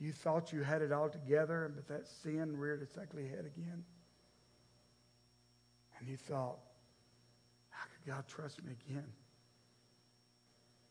you 0.00 0.10
thought 0.10 0.52
you 0.52 0.64
had 0.64 0.82
it 0.82 0.90
all 0.90 1.08
together, 1.08 1.70
but 1.72 1.86
that 1.86 2.08
sin 2.08 2.56
reared 2.56 2.82
its 2.82 2.98
ugly 3.00 3.28
head 3.28 3.46
again. 3.46 3.84
And 6.00 6.08
you 6.08 6.16
thought, 6.16 6.58
how 7.70 7.84
could 7.84 8.12
God 8.12 8.26
trust 8.26 8.64
me 8.64 8.72
again? 8.88 9.06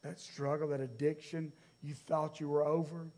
That 0.02 0.18
struggle, 0.18 0.70
that 0.70 0.80
addiction, 0.80 1.52
you 1.84 1.94
thought 1.94 2.40
you 2.40 2.48
were 2.48 2.64
over. 2.64 3.10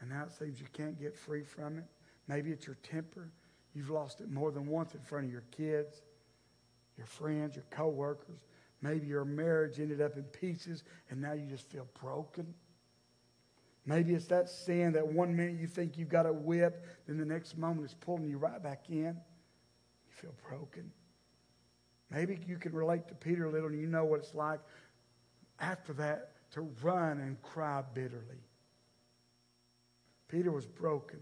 And 0.00 0.08
now 0.08 0.22
it 0.24 0.32
seems 0.32 0.58
you 0.58 0.66
can't 0.72 0.98
get 0.98 1.14
free 1.14 1.44
from 1.44 1.76
it. 1.76 1.84
Maybe 2.26 2.52
it's 2.52 2.66
your 2.66 2.78
temper. 2.82 3.28
You've 3.74 3.90
lost 3.90 4.22
it 4.22 4.30
more 4.30 4.50
than 4.50 4.66
once 4.66 4.94
in 4.94 5.00
front 5.00 5.26
of 5.26 5.30
your 5.30 5.44
kids, 5.50 6.00
your 6.96 7.06
friends, 7.06 7.54
your 7.54 7.66
coworkers. 7.68 8.40
Maybe 8.84 9.06
your 9.06 9.24
marriage 9.24 9.80
ended 9.80 10.02
up 10.02 10.18
in 10.18 10.24
pieces 10.24 10.84
and 11.08 11.22
now 11.22 11.32
you 11.32 11.46
just 11.46 11.70
feel 11.70 11.86
broken. 12.02 12.52
Maybe 13.86 14.12
it's 14.12 14.26
that 14.26 14.50
sin 14.50 14.92
that 14.92 15.06
one 15.06 15.34
minute 15.34 15.58
you 15.58 15.66
think 15.66 15.96
you've 15.96 16.10
got 16.10 16.26
a 16.26 16.32
whip, 16.32 16.84
then 17.06 17.16
the 17.16 17.24
next 17.24 17.56
moment 17.56 17.86
it's 17.86 17.94
pulling 17.94 18.28
you 18.28 18.36
right 18.36 18.62
back 18.62 18.90
in. 18.90 19.16
You 19.16 20.10
feel 20.10 20.34
broken. 20.46 20.92
Maybe 22.10 22.38
you 22.46 22.58
can 22.58 22.72
relate 22.72 23.08
to 23.08 23.14
Peter 23.14 23.46
a 23.46 23.50
little 23.50 23.70
and 23.70 23.80
you 23.80 23.86
know 23.86 24.04
what 24.04 24.20
it's 24.20 24.34
like 24.34 24.60
after 25.60 25.94
that 25.94 26.32
to 26.52 26.68
run 26.82 27.20
and 27.20 27.40
cry 27.40 27.82
bitterly. 27.94 28.42
Peter 30.28 30.52
was 30.52 30.66
broken. 30.66 31.20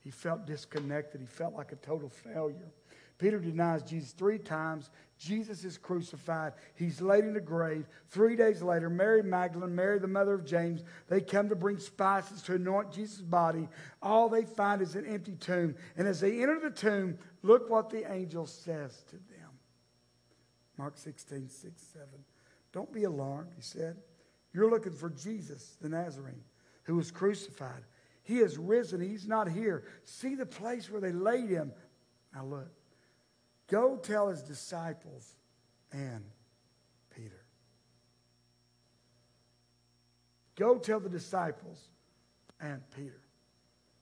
He 0.00 0.10
felt 0.10 0.46
disconnected. 0.46 1.20
He 1.20 1.26
felt 1.26 1.52
like 1.52 1.72
a 1.72 1.76
total 1.76 2.08
failure. 2.08 2.72
Peter 3.18 3.38
denies 3.38 3.82
Jesus 3.82 4.10
three 4.12 4.38
times. 4.38 4.90
Jesus 5.18 5.64
is 5.64 5.78
crucified. 5.78 6.52
He's 6.74 7.00
laid 7.00 7.24
in 7.24 7.36
a 7.36 7.40
grave. 7.40 7.86
Three 8.10 8.34
days 8.34 8.60
later, 8.60 8.90
Mary 8.90 9.22
Magdalene, 9.22 9.74
Mary, 9.74 9.98
the 9.98 10.08
mother 10.08 10.34
of 10.34 10.44
James, 10.44 10.82
they 11.08 11.20
come 11.20 11.48
to 11.48 11.54
bring 11.54 11.78
spices 11.78 12.42
to 12.42 12.56
anoint 12.56 12.92
Jesus' 12.92 13.20
body. 13.20 13.68
All 14.02 14.28
they 14.28 14.44
find 14.44 14.82
is 14.82 14.96
an 14.96 15.06
empty 15.06 15.36
tomb. 15.36 15.76
And 15.96 16.08
as 16.08 16.20
they 16.20 16.42
enter 16.42 16.58
the 16.58 16.70
tomb, 16.70 17.16
look 17.42 17.70
what 17.70 17.88
the 17.88 18.10
angel 18.12 18.46
says 18.46 19.04
to 19.10 19.16
them. 19.16 19.50
Mark 20.76 20.98
16, 20.98 21.48
6, 21.48 21.82
7. 21.92 22.08
Don't 22.72 22.92
be 22.92 23.04
alarmed, 23.04 23.52
he 23.54 23.62
said. 23.62 23.96
You're 24.52 24.70
looking 24.70 24.92
for 24.92 25.10
Jesus, 25.10 25.76
the 25.80 25.88
Nazarene, 25.88 26.42
who 26.82 26.96
was 26.96 27.12
crucified. 27.12 27.84
He 28.24 28.38
has 28.38 28.58
risen. 28.58 29.00
He's 29.00 29.28
not 29.28 29.48
here. 29.48 29.84
See 30.02 30.34
the 30.34 30.46
place 30.46 30.90
where 30.90 31.00
they 31.00 31.12
laid 31.12 31.48
him. 31.48 31.72
Now 32.34 32.44
look. 32.44 32.70
Go 33.68 33.96
tell 33.96 34.28
his 34.28 34.42
disciples 34.42 35.34
and 35.92 36.24
Peter. 37.14 37.44
Go 40.56 40.78
tell 40.78 41.00
the 41.00 41.08
disciples 41.08 41.88
and 42.60 42.82
Peter. 42.96 43.20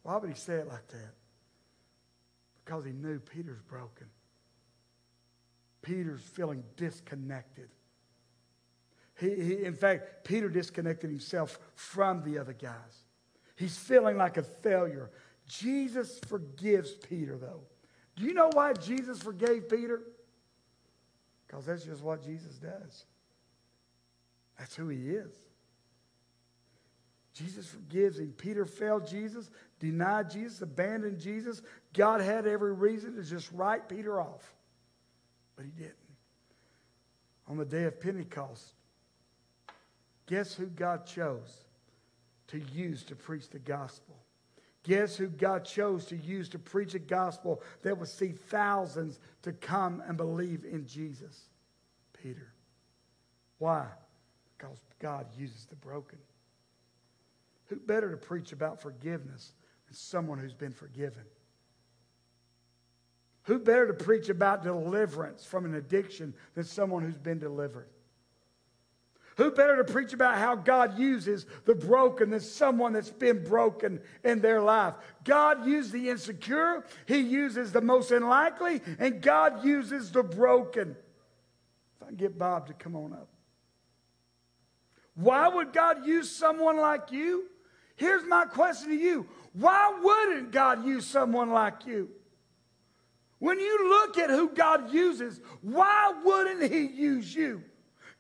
Why 0.02 0.16
would 0.16 0.28
he 0.28 0.36
say 0.36 0.54
it 0.54 0.68
like 0.68 0.86
that? 0.88 1.14
Because 2.64 2.84
he 2.84 2.92
knew 2.92 3.18
Peter's 3.18 3.62
broken. 3.62 4.08
Peter's 5.80 6.20
feeling 6.20 6.62
disconnected. 6.76 7.68
He, 9.18 9.30
he, 9.34 9.64
in 9.64 9.74
fact, 9.74 10.24
Peter 10.24 10.48
disconnected 10.48 11.10
himself 11.10 11.58
from 11.74 12.22
the 12.22 12.38
other 12.38 12.52
guys. 12.52 13.04
He's 13.56 13.76
feeling 13.76 14.16
like 14.16 14.36
a 14.36 14.42
failure. 14.42 15.10
Jesus 15.46 16.20
forgives 16.26 16.92
Peter, 16.92 17.36
though. 17.36 17.62
Do 18.16 18.24
you 18.24 18.34
know 18.34 18.50
why 18.52 18.72
Jesus 18.74 19.22
forgave 19.22 19.68
Peter? 19.68 20.02
Because 21.46 21.66
that's 21.66 21.84
just 21.84 22.02
what 22.02 22.24
Jesus 22.24 22.56
does. 22.56 23.04
That's 24.58 24.74
who 24.74 24.88
he 24.88 25.10
is. 25.10 25.32
Jesus 27.34 27.66
forgives 27.66 28.18
him. 28.18 28.34
Peter 28.36 28.66
failed 28.66 29.06
Jesus, 29.06 29.50
denied 29.80 30.30
Jesus, 30.30 30.60
abandoned 30.60 31.18
Jesus. 31.18 31.62
God 31.94 32.20
had 32.20 32.46
every 32.46 32.72
reason 32.72 33.16
to 33.16 33.22
just 33.22 33.50
write 33.52 33.88
Peter 33.88 34.20
off, 34.20 34.54
but 35.56 35.64
he 35.64 35.70
didn't. 35.70 35.94
On 37.48 37.56
the 37.56 37.64
day 37.64 37.84
of 37.84 37.98
Pentecost, 38.00 38.74
guess 40.26 40.54
who 40.54 40.66
God 40.66 41.06
chose 41.06 41.64
to 42.48 42.58
use 42.58 43.02
to 43.04 43.16
preach 43.16 43.48
the 43.48 43.58
gospel? 43.58 44.11
Guess 44.84 45.16
who 45.16 45.28
God 45.28 45.64
chose 45.64 46.06
to 46.06 46.16
use 46.16 46.48
to 46.50 46.58
preach 46.58 46.94
a 46.94 46.98
gospel 46.98 47.62
that 47.82 47.96
would 47.96 48.08
see 48.08 48.32
thousands 48.32 49.20
to 49.42 49.52
come 49.52 50.02
and 50.06 50.16
believe 50.16 50.64
in 50.64 50.86
Jesus? 50.86 51.48
Peter. 52.20 52.52
Why? 53.58 53.86
Because 54.58 54.78
God 54.98 55.26
uses 55.36 55.66
the 55.66 55.76
broken. 55.76 56.18
Who 57.66 57.76
better 57.76 58.10
to 58.10 58.16
preach 58.16 58.52
about 58.52 58.80
forgiveness 58.80 59.52
than 59.86 59.94
someone 59.94 60.38
who's 60.38 60.54
been 60.54 60.72
forgiven? 60.72 61.22
Who 63.44 63.58
better 63.58 63.86
to 63.86 63.94
preach 63.94 64.28
about 64.28 64.62
deliverance 64.62 65.44
from 65.44 65.64
an 65.64 65.74
addiction 65.74 66.34
than 66.54 66.64
someone 66.64 67.02
who's 67.02 67.18
been 67.18 67.38
delivered? 67.38 67.88
Who 69.36 69.50
better 69.50 69.76
to 69.76 69.84
preach 69.84 70.12
about 70.12 70.36
how 70.36 70.56
God 70.56 70.98
uses 70.98 71.46
the 71.64 71.74
broken 71.74 72.30
than 72.30 72.40
someone 72.40 72.92
that's 72.92 73.10
been 73.10 73.42
broken 73.42 74.00
in 74.24 74.40
their 74.40 74.60
life? 74.60 74.94
God 75.24 75.66
uses 75.66 75.92
the 75.92 76.10
insecure, 76.10 76.84
He 77.06 77.18
uses 77.18 77.72
the 77.72 77.80
most 77.80 78.10
unlikely, 78.10 78.82
and 78.98 79.22
God 79.22 79.64
uses 79.64 80.12
the 80.12 80.22
broken. 80.22 80.96
If 81.96 82.02
I 82.02 82.06
can 82.08 82.16
get 82.16 82.38
Bob 82.38 82.66
to 82.66 82.74
come 82.74 82.94
on 82.94 83.14
up. 83.14 83.28
Why 85.14 85.48
would 85.48 85.72
God 85.72 86.06
use 86.06 86.30
someone 86.30 86.76
like 86.76 87.10
you? 87.10 87.44
Here's 87.96 88.24
my 88.24 88.44
question 88.44 88.88
to 88.88 88.96
you 88.96 89.26
Why 89.54 89.98
wouldn't 90.02 90.50
God 90.52 90.84
use 90.84 91.06
someone 91.06 91.50
like 91.50 91.86
you? 91.86 92.10
When 93.38 93.58
you 93.58 93.88
look 93.88 94.18
at 94.18 94.30
who 94.30 94.50
God 94.50 94.92
uses, 94.92 95.40
why 95.62 96.12
wouldn't 96.22 96.70
He 96.70 96.86
use 96.86 97.34
you? 97.34 97.64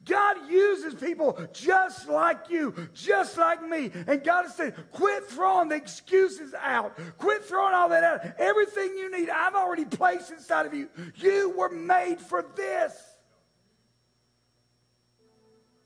God 0.04 0.50
uses 0.50 0.94
people 0.94 1.38
just 1.52 2.08
like 2.08 2.50
you, 2.50 2.74
just 2.92 3.38
like 3.38 3.62
me. 3.62 3.90
And 4.06 4.24
God 4.24 4.46
is 4.46 4.54
saying, 4.54 4.72
quit 4.90 5.26
throwing 5.26 5.68
the 5.68 5.76
excuses 5.76 6.54
out. 6.58 6.98
Quit 7.18 7.44
throwing 7.44 7.74
all 7.74 7.88
that 7.90 8.02
out. 8.02 8.20
Everything 8.38 8.96
you 8.96 9.10
need, 9.16 9.30
I've 9.30 9.54
already 9.54 9.84
placed 9.84 10.32
inside 10.32 10.66
of 10.66 10.74
you. 10.74 10.88
You 11.16 11.54
were 11.56 11.70
made 11.70 12.20
for 12.20 12.44
this. 12.56 12.96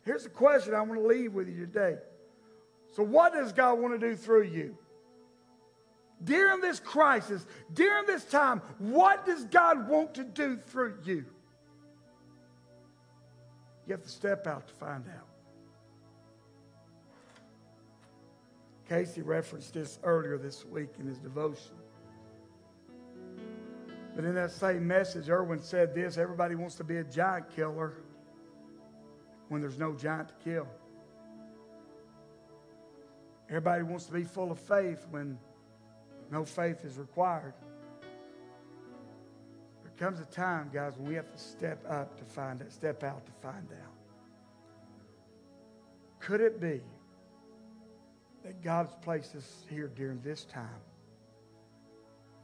Here's 0.05 0.23
the 0.23 0.31
question 0.31 0.75
I 0.75 0.81
want 0.81 1.01
to 1.01 1.07
leave 1.07 1.35
with 1.35 1.49
you 1.49 1.67
today. 1.67 1.97
So, 2.95 3.03
what 3.03 3.35
does 3.35 3.53
God 3.53 3.79
want 3.81 4.01
to 4.01 4.09
do 4.09 4.17
through 4.17 4.45
you? 4.45 4.79
During 6.23 6.63
this 6.63 6.81
crisis, 6.81 7.45
during 7.75 8.07
this 8.07 8.25
time, 8.25 8.63
what 8.79 9.27
does 9.27 9.45
God 9.45 9.89
want 9.89 10.15
to 10.15 10.25
do 10.25 10.57
through 10.57 11.01
you? 11.05 11.27
You 13.87 13.93
have 13.93 14.03
to 14.03 14.09
step 14.09 14.47
out 14.47 14.67
to 14.67 14.75
find 14.75 15.05
out. 15.09 15.29
Casey 18.89 19.23
referenced 19.23 19.75
this 19.75 19.99
earlier 20.03 20.39
this 20.39 20.65
week 20.65 20.91
in 20.99 21.07
his 21.07 21.19
devotion. 21.19 21.75
But 24.15 24.25
in 24.25 24.35
that 24.35 24.51
same 24.51 24.87
message, 24.87 25.29
Erwin 25.29 25.61
said 25.61 25.95
this 25.95 26.17
everybody 26.17 26.55
wants 26.55 26.77
to 26.77 26.85
be 26.85 26.97
a 26.99 27.05
giant 27.05 27.55
killer 27.55 27.95
when 29.49 29.61
there's 29.61 29.79
no 29.79 29.93
giant 29.93 30.29
to 30.29 30.35
kill. 30.43 30.69
Everybody 33.49 33.83
wants 33.83 34.07
to 34.07 34.13
be 34.13 34.25
full 34.25 34.51
of 34.51 34.59
faith 34.59 35.07
when 35.11 35.39
no 36.31 36.45
faith 36.45 36.85
is 36.85 36.97
required 36.97 37.55
comes 39.99 40.21
a 40.21 40.25
time, 40.25 40.71
guys, 40.73 40.97
when 40.97 41.09
we 41.09 41.15
have 41.15 41.31
to 41.33 41.39
step 41.39 41.85
up 41.89 42.19
to 42.19 42.25
find 42.25 42.61
it, 42.61 42.73
step 42.73 43.03
out 43.03 43.25
to 43.27 43.33
find 43.41 43.69
out. 43.73 43.93
Could 46.19 46.41
it 46.41 46.61
be 46.61 46.81
that 48.45 48.63
God's 48.63 48.95
placed 49.03 49.35
us 49.37 49.65
here 49.71 49.89
during 49.89 50.21
this 50.21 50.45
time, 50.45 50.81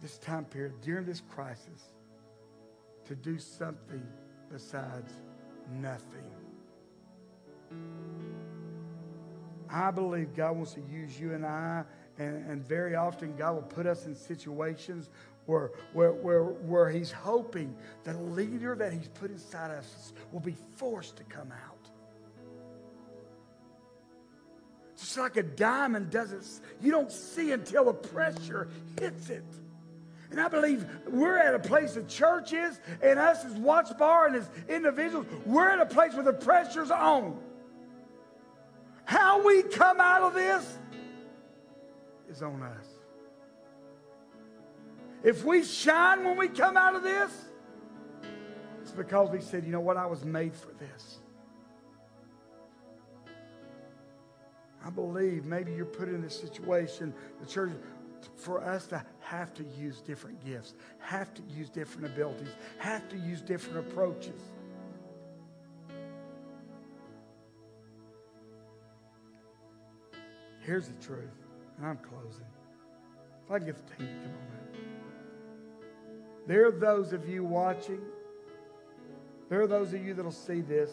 this 0.01 0.19
time 0.19 0.45
period, 0.45 0.81
during 0.81 1.05
this 1.05 1.21
crisis, 1.21 1.93
to 3.05 3.15
do 3.15 3.39
something 3.39 4.07
besides 4.51 5.13
nothing? 5.81 6.31
I 9.69 9.91
believe 9.91 10.35
God 10.35 10.57
wants 10.57 10.75
to 10.75 10.83
use 10.83 11.19
you 11.19 11.33
and 11.33 11.47
I, 11.47 11.85
and, 12.19 12.47
and 12.49 12.67
very 12.67 12.95
often 12.95 13.35
God 13.37 13.55
will 13.55 13.63
put 13.63 13.87
us 13.87 14.07
in 14.07 14.15
situations 14.15 15.09
where, 15.47 15.71
where, 15.93 16.13
where, 16.13 16.45
where 16.45 16.91
he's 16.91 17.11
hoping 17.11 17.75
the 18.05 18.15
leader 18.15 18.75
that 18.77 18.93
he's 18.93 19.09
put 19.09 19.31
inside 19.31 19.71
us 19.71 20.13
will 20.31 20.41
be 20.41 20.57
forced 20.77 21.17
to 21.17 21.25
come 21.25 21.51
out. 21.53 21.91
Just 24.97 25.19
like 25.19 25.37
a 25.37 25.43
diamond 25.43 26.11
doesn't, 26.11 26.45
you 26.81 26.93
don't 26.93 27.11
see 27.11 27.51
until 27.51 27.87
the 27.87 27.95
pressure 27.95 28.69
hits 29.01 29.31
it. 29.31 29.45
And 30.31 30.41
I 30.41 30.49
believe 30.49 30.87
we're 31.09 31.39
at 31.39 31.55
a 31.55 31.59
place 31.59 31.95
the 31.95 32.05
church 32.05 32.53
is, 32.53 32.81
and 33.03 33.19
us 33.19 33.45
as 33.45 33.53
Watts 33.55 33.93
Bar 33.93 34.29
and 34.29 34.37
as 34.37 34.49
individuals, 34.69 35.27
we're 35.45 35.69
at 35.69 35.81
a 35.81 35.87
place 35.87 36.15
where 36.15 36.23
the 36.23 36.33
pressure's 36.33 36.91
on. 36.91 37.39
How 39.05 39.45
we 39.45 39.63
come 39.65 40.01
out 40.01 40.23
of 40.23 40.35
this 40.35 40.79
is 42.31 42.43
on 42.43 42.63
us. 42.63 42.92
If 45.25 45.45
we 45.45 45.63
shine 45.63 46.25
when 46.25 46.37
we 46.37 46.49
come 46.49 46.77
out 46.77 46.97
of 46.97 47.03
this, 47.03 47.31
it's 48.81 48.91
because 48.91 49.31
we 49.31 49.41
said, 49.41 49.65
you 49.65 49.71
know 49.71 49.81
what, 49.81 49.97
I 49.97 50.07
was 50.07 50.25
made 50.25 50.55
for 50.55 50.73
this. 50.73 51.19
I 54.85 54.91
believe 54.91 55.45
maybe 55.45 55.73
you're 55.73 55.85
put 55.85 56.09
in 56.09 56.21
this 56.21 56.39
situation, 56.39 57.15
the 57.41 57.47
church, 57.47 57.71
for 58.37 58.65
us 58.65 58.87
to 58.89 59.05
have 59.21 59.55
to 59.55 59.65
use 59.79 60.01
different 60.01 60.45
gifts, 60.45 60.75
have 60.99 61.33
to 61.35 61.43
use 61.43 61.71
different 61.71 62.09
abilities, 62.09 62.49
have 62.79 63.09
to 63.09 63.17
use 63.17 63.41
different 63.41 63.79
approaches. 63.79 64.41
Here's 70.61 70.89
the 70.89 70.95
truth, 71.05 71.31
and 71.79 71.87
I'm 71.87 71.99
closing. 71.99 72.47
If 73.45 73.51
I 73.51 73.59
can 73.59 73.67
get 73.67 73.77
the 73.77 73.95
team 73.95 74.07
to 74.07 74.13
come 74.15 74.33
on. 74.33 74.92
There 76.47 76.67
are 76.67 76.73
those 76.73 77.13
of 77.13 77.29
you 77.29 77.45
watching, 77.45 78.01
there 79.49 79.61
are 79.61 79.67
those 79.67 79.93
of 79.93 80.05
you 80.05 80.15
that'll 80.15 80.33
see 80.33 80.61
this, 80.61 80.91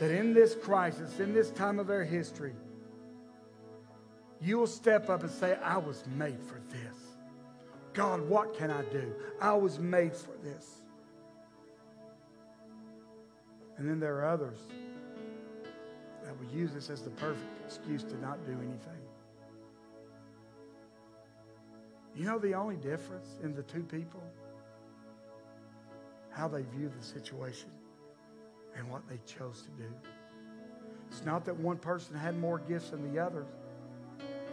that 0.00 0.10
in 0.10 0.34
this 0.34 0.54
crisis, 0.54 1.20
in 1.20 1.32
this 1.32 1.50
time 1.50 1.78
of 1.78 1.90
our 1.90 2.04
history, 2.04 2.54
you 4.40 4.58
will 4.58 4.66
step 4.66 5.10
up 5.10 5.22
and 5.22 5.30
say, 5.30 5.56
I 5.62 5.76
was 5.78 6.04
made 6.16 6.40
for 6.42 6.60
this. 6.70 6.96
God, 7.92 8.20
what 8.20 8.56
can 8.56 8.70
I 8.70 8.82
do? 8.84 9.12
I 9.40 9.54
was 9.54 9.78
made 9.78 10.14
for 10.14 10.36
this. 10.42 10.82
And 13.76 13.88
then 13.88 13.98
there 14.00 14.16
are 14.16 14.28
others 14.28 14.58
that 16.24 16.38
will 16.38 16.52
use 16.52 16.72
this 16.72 16.90
as 16.90 17.02
the 17.02 17.10
perfect 17.10 17.46
excuse 17.64 18.02
to 18.04 18.16
not 18.20 18.44
do 18.44 18.52
anything. 18.52 19.02
You 22.14 22.24
know 22.24 22.38
the 22.38 22.54
only 22.54 22.76
difference 22.76 23.38
in 23.42 23.54
the 23.54 23.62
two 23.62 23.82
people? 23.82 24.22
How 26.38 26.46
they 26.46 26.62
view 26.62 26.88
the 26.96 27.04
situation 27.04 27.68
and 28.76 28.88
what 28.88 29.02
they 29.08 29.18
chose 29.26 29.62
to 29.62 29.70
do. 29.82 29.92
It's 31.10 31.24
not 31.24 31.44
that 31.46 31.56
one 31.56 31.78
person 31.78 32.14
had 32.14 32.38
more 32.38 32.60
gifts 32.60 32.90
than 32.90 33.12
the 33.12 33.20
others. 33.20 33.48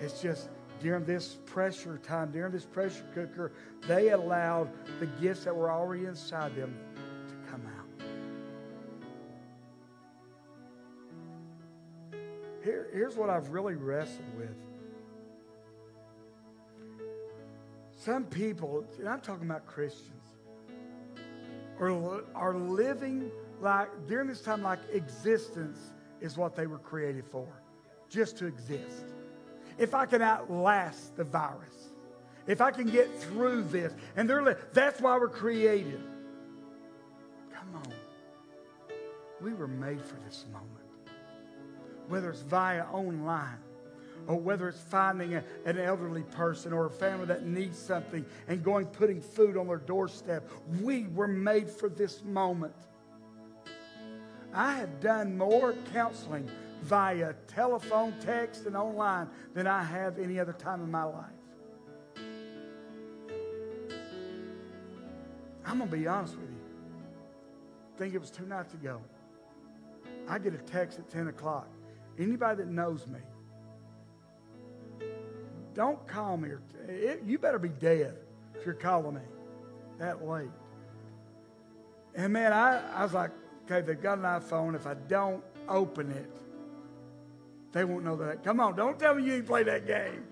It's 0.02 0.20
just 0.20 0.50
during 0.82 1.06
this 1.06 1.38
pressure 1.46 2.00
time, 2.00 2.32
during 2.32 2.52
this 2.52 2.66
pressure 2.66 3.06
cooker, 3.14 3.52
they 3.88 4.10
allowed 4.10 4.70
the 5.00 5.06
gifts 5.06 5.44
that 5.44 5.56
were 5.56 5.70
already 5.72 6.06
inside 6.06 6.56
them 6.56 6.76
to 7.28 7.52
come 7.52 7.62
out. 7.68 7.86
Here, 12.64 12.88
here's 12.94 13.16
what 13.16 13.30
I've 13.30 13.50
really 13.50 13.76
wrestled 13.76 14.26
with. 14.36 14.56
Some 17.92 18.24
people, 18.26 18.86
and 18.98 19.08
I'm 19.08 19.22
talking 19.22 19.46
about 19.46 19.68
Christians, 19.68 20.25
are, 21.80 22.24
are 22.34 22.56
living 22.56 23.32
like, 23.62 23.90
during 24.08 24.28
this 24.28 24.42
time, 24.42 24.64
like 24.64 24.80
existence 24.92 25.80
is 26.22 26.38
what 26.38 26.56
they 26.56 26.68
were 26.68 26.80
created 26.80 27.26
for, 27.26 27.48
just 28.10 28.38
to 28.38 28.46
exist. 28.46 29.06
If 29.78 29.94
I 29.94 30.06
can 30.06 30.22
outlast 30.22 31.16
the 31.18 31.24
virus, 31.24 31.90
if 32.48 32.62
I 32.62 32.72
can 32.72 32.88
get 32.88 33.12
through 33.22 33.64
this, 33.64 33.94
and 34.16 34.30
they're, 34.30 34.60
that's 34.74 35.02
why 35.02 35.18
we're 35.18 35.28
created. 35.30 36.02
Come 37.54 37.76
on. 37.76 37.94
We 39.42 39.54
were 39.54 39.68
made 39.68 40.02
for 40.02 40.16
this 40.26 40.46
moment. 40.52 40.70
Whether 42.08 42.30
it's 42.30 42.42
via 42.42 42.84
online, 42.86 43.58
or 44.28 44.38
whether 44.38 44.68
it's 44.68 44.82
finding 44.82 45.36
a, 45.36 45.44
an 45.66 45.78
elderly 45.80 46.24
person 46.24 46.74
or 46.74 46.86
a 46.86 46.90
family 46.90 47.26
that 47.26 47.46
needs 47.46 47.78
something 47.78 48.26
and 48.48 48.64
going 48.64 48.86
putting 48.88 49.22
food 49.22 49.58
on 49.58 49.68
their 49.68 49.78
doorstep. 49.78 50.50
We 50.82 51.08
were 51.08 51.28
made 51.28 51.70
for 51.70 51.90
this 51.90 52.24
moment. 52.24 52.76
I 54.54 54.74
have 54.74 55.00
done 55.02 55.38
more 55.38 55.76
counseling 55.92 56.50
via 56.82 57.34
telephone, 57.48 58.14
text, 58.22 58.66
and 58.66 58.78
online 58.78 59.28
than 59.54 59.68
I 59.68 59.84
have 59.84 60.20
any 60.20 60.40
other 60.40 60.54
time 60.54 60.82
in 60.82 60.90
my 60.90 61.04
life. 61.04 61.26
I'm 65.66 65.80
going 65.80 65.90
to 65.90 65.98
be 65.98 66.08
honest 66.08 66.36
with 66.36 66.50
you. 66.50 66.56
I 67.96 67.98
think 67.98 68.14
it 68.14 68.20
was 68.20 68.30
two 68.30 68.46
nights 68.46 68.74
ago. 68.74 69.02
I 70.28 70.40
get 70.40 70.54
a 70.54 70.58
text 70.60 71.00
at 71.00 71.10
10 71.10 71.28
o'clock. 71.28 71.68
Anybody 72.18 72.64
that 72.64 72.68
knows 72.68 73.08
me, 73.08 73.20
don't 75.76 76.08
call 76.08 76.38
me. 76.38 76.50
It, 76.88 77.22
you 77.26 77.38
better 77.38 77.60
be 77.60 77.70
dead 77.70 78.16
if 78.56 78.66
you're 78.66 78.74
calling 78.74 79.16
me. 79.16 79.22
that 80.00 80.26
late. 80.26 80.50
And 82.16 82.32
man, 82.32 82.54
I, 82.54 82.82
I 82.94 83.04
was 83.04 83.14
like, 83.14 83.32
okay, 83.66 83.86
they've 83.86 84.02
got 84.02 84.18
an 84.18 84.24
iPhone. 84.24 84.74
If 84.74 84.88
I 84.88 84.94
don't 84.94 85.44
open 85.68 86.12
it, 86.12 86.32
they 87.74 87.84
won't 87.84 88.06
know 88.06 88.16
that. 88.16 88.44
Come 88.44 88.62
on, 88.62 88.76
don't 88.76 88.98
tell 88.98 89.16
me 89.16 89.24
you 89.24 89.34
ain't 89.34 89.46
played 89.46 89.68
that 89.68 89.86
game. 89.86 90.24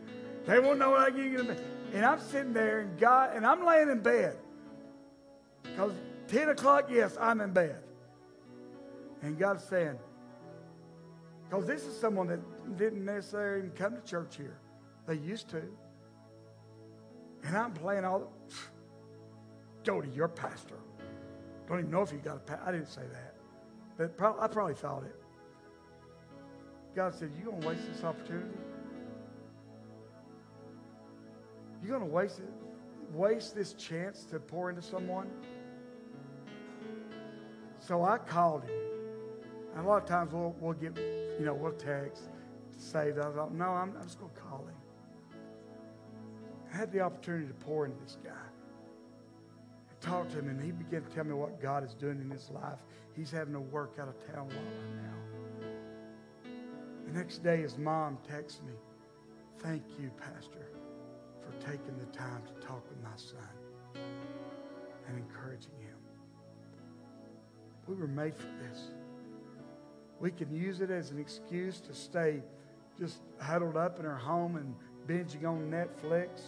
They 0.45 0.59
won't 0.59 0.79
know 0.79 0.91
what 0.91 1.01
I 1.01 1.09
get. 1.09 1.57
And 1.93 2.05
I'm 2.05 2.19
sitting 2.19 2.53
there, 2.53 2.79
and 2.79 2.97
God, 2.97 3.35
and 3.35 3.45
I'm 3.45 3.65
laying 3.65 3.89
in 3.89 3.99
bed. 3.99 4.37
Because 5.61 5.91
10 6.29 6.49
o'clock, 6.49 6.89
yes, 6.89 7.17
I'm 7.19 7.41
in 7.41 7.51
bed. 7.51 7.83
And 9.21 9.37
God's 9.37 9.63
saying, 9.65 9.97
because 11.49 11.67
this 11.67 11.83
is 11.83 11.99
someone 11.99 12.27
that 12.27 12.77
didn't 12.77 13.03
necessarily 13.05 13.65
even 13.65 13.71
come 13.71 13.95
to 13.95 14.01
church 14.01 14.37
here. 14.37 14.57
They 15.07 15.15
used 15.15 15.49
to. 15.49 15.61
And 17.43 17.57
I'm 17.57 17.73
playing 17.73 18.05
all 18.05 18.19
the, 18.19 18.55
go 19.83 20.01
to 20.01 20.07
your 20.09 20.27
pastor. 20.27 20.79
Don't 21.67 21.79
even 21.79 21.91
know 21.91 22.01
if 22.01 22.11
you 22.11 22.19
got 22.19 22.37
a 22.37 22.39
pastor. 22.39 22.63
I 22.65 22.71
didn't 22.71 22.87
say 22.87 23.01
that. 23.11 23.35
But 23.97 24.17
pro- 24.17 24.39
I 24.39 24.47
probably 24.47 24.75
thought 24.75 25.03
it. 25.03 25.15
God 26.95 27.13
said, 27.13 27.31
You're 27.37 27.51
gonna 27.51 27.67
waste 27.67 27.87
this 27.91 28.03
opportunity? 28.03 28.57
You're 31.83 31.99
gonna 31.99 32.09
waste 32.09 32.39
it, 32.39 32.53
waste 33.13 33.55
this 33.55 33.73
chance 33.73 34.23
to 34.25 34.39
pour 34.39 34.69
into 34.69 34.81
someone? 34.81 35.29
So 37.79 38.03
I 38.03 38.17
called 38.17 38.63
him. 38.63 38.71
And 39.75 39.85
a 39.85 39.87
lot 39.87 40.01
of 40.01 40.07
times 40.07 40.31
we'll, 40.33 40.55
we'll 40.59 40.73
get, 40.73 40.95
you 40.97 41.45
know, 41.45 41.53
we'll 41.53 41.73
text, 41.73 42.29
say 42.77 43.11
that. 43.11 43.25
I 43.25 43.31
thought, 43.31 43.53
no, 43.53 43.69
I'm, 43.69 43.93
I'm 43.97 44.03
just 44.03 44.19
going 44.19 44.31
to 44.31 44.39
call 44.39 44.65
him. 44.65 44.75
I 46.73 46.77
had 46.77 46.91
the 46.91 47.01
opportunity 47.01 47.47
to 47.47 47.53
pour 47.53 47.85
into 47.85 47.97
this 48.03 48.17
guy. 48.23 48.31
I 48.31 50.05
talked 50.05 50.31
to 50.31 50.39
him, 50.39 50.49
and 50.49 50.59
he 50.61 50.71
began 50.71 51.03
to 51.03 51.09
tell 51.09 51.23
me 51.23 51.33
what 51.33 51.61
God 51.61 51.83
is 51.83 51.93
doing 51.93 52.19
in 52.19 52.31
his 52.31 52.49
life. 52.49 52.79
He's 53.15 53.29
having 53.29 53.53
to 53.53 53.59
work 53.59 53.97
out 54.01 54.07
of 54.07 54.33
town 54.33 54.47
lot 54.49 54.57
right 54.57 54.95
now. 54.95 56.51
The 57.05 57.19
next 57.19 57.43
day, 57.43 57.61
his 57.61 57.77
mom 57.77 58.17
texts 58.27 58.61
me, 58.65 58.73
Thank 59.59 59.83
you, 59.99 60.09
Pastor, 60.17 60.67
for 61.41 61.65
taking 61.65 61.97
the 61.99 62.05
time 62.17 62.41
to 62.47 62.65
talk 62.65 62.83
with 62.89 63.01
my 63.03 63.15
son 63.15 64.03
and 65.07 65.17
encouraging 65.17 65.77
him. 65.79 65.97
We 67.87 67.95
were 67.95 68.07
made 68.07 68.35
for 68.35 68.47
this. 68.67 68.91
We 70.19 70.31
can 70.31 70.53
use 70.53 70.81
it 70.81 70.89
as 70.89 71.11
an 71.11 71.19
excuse 71.19 71.79
to 71.81 71.93
stay 71.93 72.41
just 72.97 73.19
huddled 73.39 73.77
up 73.77 73.99
in 73.99 74.05
our 74.05 74.17
home 74.17 74.55
and 74.55 74.75
binging 75.07 75.45
on 75.47 75.69
Netflix. 75.69 76.41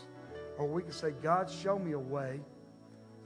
Or 0.58 0.68
we 0.68 0.84
can 0.84 0.92
say, 0.92 1.12
God, 1.22 1.50
show 1.50 1.78
me 1.78 1.94
a 1.94 2.00
way 2.00 2.40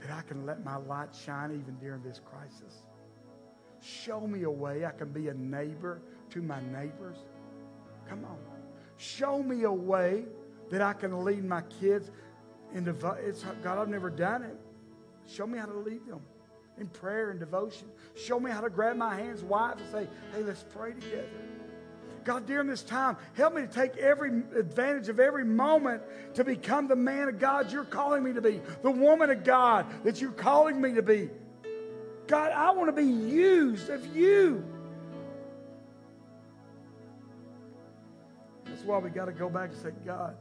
that 0.01 0.11
I 0.11 0.21
can 0.21 0.45
let 0.45 0.63
my 0.63 0.77
light 0.77 1.09
shine 1.13 1.51
even 1.51 1.75
during 1.79 2.01
this 2.01 2.19
crisis. 2.23 2.83
Show 3.81 4.21
me 4.21 4.43
a 4.43 4.49
way 4.49 4.85
I 4.85 4.91
can 4.91 5.11
be 5.11 5.27
a 5.27 5.33
neighbor 5.33 6.01
to 6.31 6.41
my 6.41 6.61
neighbors. 6.61 7.17
Come 8.07 8.25
on. 8.25 8.37
Show 8.97 9.41
me 9.41 9.63
a 9.63 9.71
way 9.71 10.25
that 10.71 10.81
I 10.81 10.93
can 10.93 11.23
lead 11.23 11.45
my 11.45 11.61
kids 11.79 12.11
into 12.73 12.91
it's 13.23 13.43
God, 13.63 13.77
I've 13.77 13.87
never 13.87 14.09
done 14.09 14.43
it. 14.43 14.57
Show 15.27 15.47
me 15.47 15.57
how 15.57 15.65
to 15.65 15.77
lead 15.77 16.05
them 16.05 16.21
in 16.77 16.87
prayer 16.87 17.31
and 17.31 17.39
devotion. 17.39 17.87
Show 18.15 18.39
me 18.39 18.51
how 18.51 18.61
to 18.61 18.69
grab 18.69 18.97
my 18.97 19.15
hands, 19.15 19.43
wife, 19.43 19.77
and 19.77 19.91
say, 19.91 20.07
hey, 20.33 20.43
let's 20.43 20.63
pray 20.63 20.93
together. 20.93 21.29
God, 22.23 22.45
during 22.45 22.67
this 22.67 22.83
time, 22.83 23.17
help 23.33 23.53
me 23.53 23.61
to 23.61 23.67
take 23.67 23.97
every 23.97 24.29
advantage 24.57 25.09
of 25.09 25.19
every 25.19 25.45
moment 25.45 26.01
to 26.35 26.43
become 26.43 26.87
the 26.87 26.95
man 26.95 27.27
of 27.29 27.39
God 27.39 27.71
you're 27.71 27.83
calling 27.83 28.23
me 28.23 28.33
to 28.33 28.41
be, 28.41 28.61
the 28.81 28.91
woman 28.91 29.29
of 29.29 29.43
God 29.43 29.85
that 30.03 30.21
you're 30.21 30.31
calling 30.31 30.79
me 30.79 30.93
to 30.93 31.01
be. 31.01 31.29
God, 32.27 32.51
I 32.51 32.71
want 32.71 32.89
to 32.89 32.93
be 32.93 33.09
used 33.09 33.89
of 33.89 34.15
you. 34.15 34.63
That's 38.65 38.83
why 38.83 38.99
we 38.99 39.09
got 39.09 39.25
to 39.25 39.31
go 39.31 39.49
back 39.49 39.71
and 39.71 39.81
say, 39.81 39.89
God, 40.05 40.37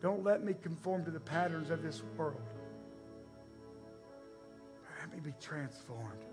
don't 0.00 0.22
let 0.22 0.44
me 0.44 0.54
conform 0.62 1.04
to 1.06 1.10
the 1.10 1.20
patterns 1.20 1.70
of 1.70 1.82
this 1.82 2.02
world. 2.16 2.40
Let 5.00 5.12
me 5.12 5.20
be 5.20 5.34
transformed. 5.40 6.24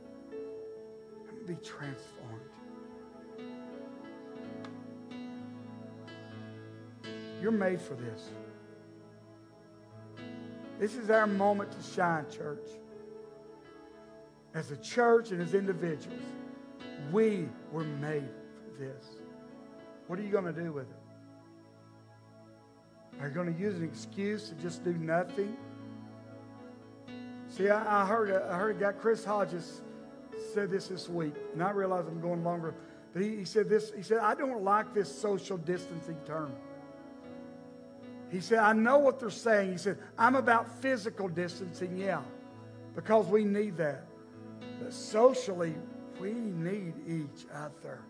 Let 1.26 1.34
me 1.36 1.56
be 1.56 1.66
transformed. 1.66 2.45
You're 7.46 7.52
made 7.52 7.80
for 7.80 7.94
this. 7.94 8.32
This 10.80 10.96
is 10.96 11.12
our 11.12 11.28
moment 11.28 11.72
to 11.74 11.94
shine, 11.94 12.26
church. 12.28 12.68
As 14.56 14.72
a 14.72 14.78
church 14.78 15.30
and 15.30 15.40
as 15.44 15.54
individuals, 15.54 16.24
we 17.12 17.48
were 17.72 17.84
made 17.84 18.28
for 18.56 18.84
this. 18.84 19.06
What 20.08 20.18
are 20.18 20.24
you 20.24 20.32
going 20.32 20.46
to 20.46 20.60
do 20.60 20.72
with 20.72 20.88
it? 20.90 20.98
Are 23.22 23.28
you 23.28 23.34
going 23.36 23.54
to 23.54 23.60
use 23.62 23.76
an 23.76 23.84
excuse 23.84 24.50
to 24.50 24.56
just 24.56 24.84
do 24.84 24.94
nothing? 24.94 25.56
See, 27.48 27.70
I, 27.70 28.02
I 28.02 28.08
heard 28.08 28.32
a, 28.32 28.50
I 28.52 28.58
heard 28.58 28.78
a 28.78 28.80
guy, 28.80 28.92
Chris 28.94 29.24
Hodges, 29.24 29.84
said 30.52 30.72
this 30.72 30.88
this 30.88 31.08
week, 31.08 31.36
and 31.54 31.62
I 31.62 31.70
realize 31.70 32.08
I'm 32.08 32.22
going 32.22 32.44
longer. 32.44 32.74
But 33.14 33.22
he, 33.22 33.36
he 33.36 33.46
said 33.46 33.70
this. 33.70 33.92
He 33.96 34.02
said, 34.02 34.18
"I 34.18 34.34
don't 34.34 34.64
like 34.64 34.96
this 34.96 35.16
social 35.16 35.58
distancing 35.58 36.18
term." 36.26 36.52
He 38.36 38.42
said, 38.42 38.60
"I 38.60 38.74
know 38.74 39.00
what 39.00 39.18
they're 39.18 39.30
saying." 39.30 39.72
He 39.72 39.78
said, 39.78 39.98
"I'm 40.18 40.36
about 40.36 40.68
physical 40.82 41.30
distancing, 41.30 41.96
yeah, 41.96 42.22
because 42.94 43.28
we 43.28 43.46
need 43.46 43.78
that, 43.78 44.04
but 44.82 44.92
socially, 44.92 45.74
we 46.20 46.34
need 46.34 46.96
each 47.08 47.46
other. 47.54 48.02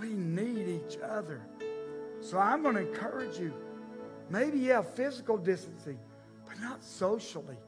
We 0.00 0.08
need 0.08 0.66
each 0.66 0.98
other." 0.98 1.40
So 2.20 2.36
I'm 2.36 2.64
going 2.64 2.74
to 2.74 2.80
encourage 2.80 3.38
you. 3.38 3.54
Maybe, 4.28 4.58
yeah, 4.58 4.82
physical 4.82 5.36
distancing, 5.36 6.00
but 6.44 6.60
not 6.60 6.82
socially. 6.82 7.58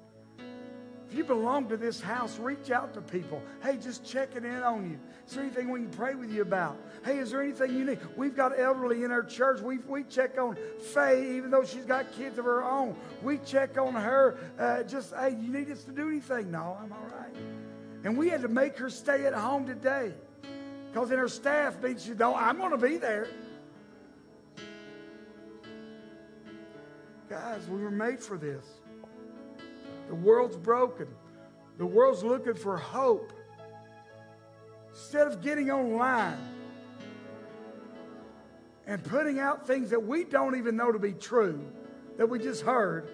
You 1.15 1.23
belong 1.23 1.69
to 1.69 1.77
this 1.77 2.01
house, 2.01 2.41
reach 2.41 2.73
out 2.73 2.93
to 2.95 3.01
people. 3.01 3.41
Hey, 3.63 3.77
just 3.77 4.05
checking 4.05 4.45
in 4.45 4.63
on 4.65 4.91
you. 4.91 4.99
Is 5.29 5.35
there 5.35 5.45
anything 5.45 5.71
we 5.71 5.81
can 5.81 5.91
pray 5.91 6.17
with 6.17 6.33
you 6.33 6.43
about? 6.43 6.77
Hey, 7.05 7.19
is 7.19 7.31
there 7.31 7.41
anything 7.41 7.73
you 7.73 7.85
need? 7.85 8.01
We've 8.17 8.35
got 8.35 8.59
elderly 8.59 9.05
in 9.05 9.13
our 9.13 9.23
church. 9.23 9.61
We, 9.61 9.79
we 9.79 10.03
check 10.03 10.37
on 10.39 10.57
Faye, 10.93 11.37
even 11.37 11.53
though 11.53 11.65
she's 11.65 11.85
got 11.85 12.11
kids 12.13 12.37
of 12.39 12.45
her 12.47 12.65
own. 12.65 12.97
We 13.23 13.39
check 13.39 13.79
on 13.79 13.95
her. 13.95 14.37
Uh, 14.59 14.83
just, 14.83 15.15
hey, 15.15 15.37
you 15.41 15.53
need 15.53 15.71
us 15.71 15.85
to 15.85 15.93
do 15.93 16.09
anything? 16.09 16.51
No, 16.51 16.77
I'm 16.83 16.93
all 16.93 17.07
right. 17.17 17.35
And 18.03 18.19
we 18.19 18.29
had 18.29 18.43
to 18.43 18.49
make 18.49 18.77
her 18.79 18.91
stay 18.91 19.25
at 19.25 19.35
home 19.35 19.67
today 19.67 20.13
because 20.89 21.13
in 21.13 21.19
her 21.19 21.29
staff 21.29 21.81
means 21.81 22.05
she 22.05 22.15
don't, 22.15 22.37
I'm 22.37 22.59
going 22.59 22.73
to 22.73 22.77
be 22.77 22.97
there. 22.97 23.29
Guys, 27.31 27.69
we 27.69 27.81
were 27.81 27.91
made 27.93 28.21
for 28.21 28.37
this. 28.37 28.65
The 30.15 30.21
world's 30.21 30.57
broken. 30.57 31.09
The 31.77 31.85
world's 31.85 32.23
looking 32.23 32.55
for 32.55 32.77
hope. 32.77 33.33
Instead 34.91 35.27
of 35.27 35.43
getting 35.43 35.73
online 35.73 36.39
and 38.87 39.03
putting 39.03 39.41
out 39.41 39.67
things 39.67 39.91
that 39.91 40.01
we 40.01 40.23
don't 40.23 40.55
even 40.55 40.77
know 40.77 40.93
to 40.93 41.01
be 41.01 41.15
true, 41.15 41.61
that 42.17 42.29
we 42.29 42.39
just 42.39 42.63
heard, 42.63 43.11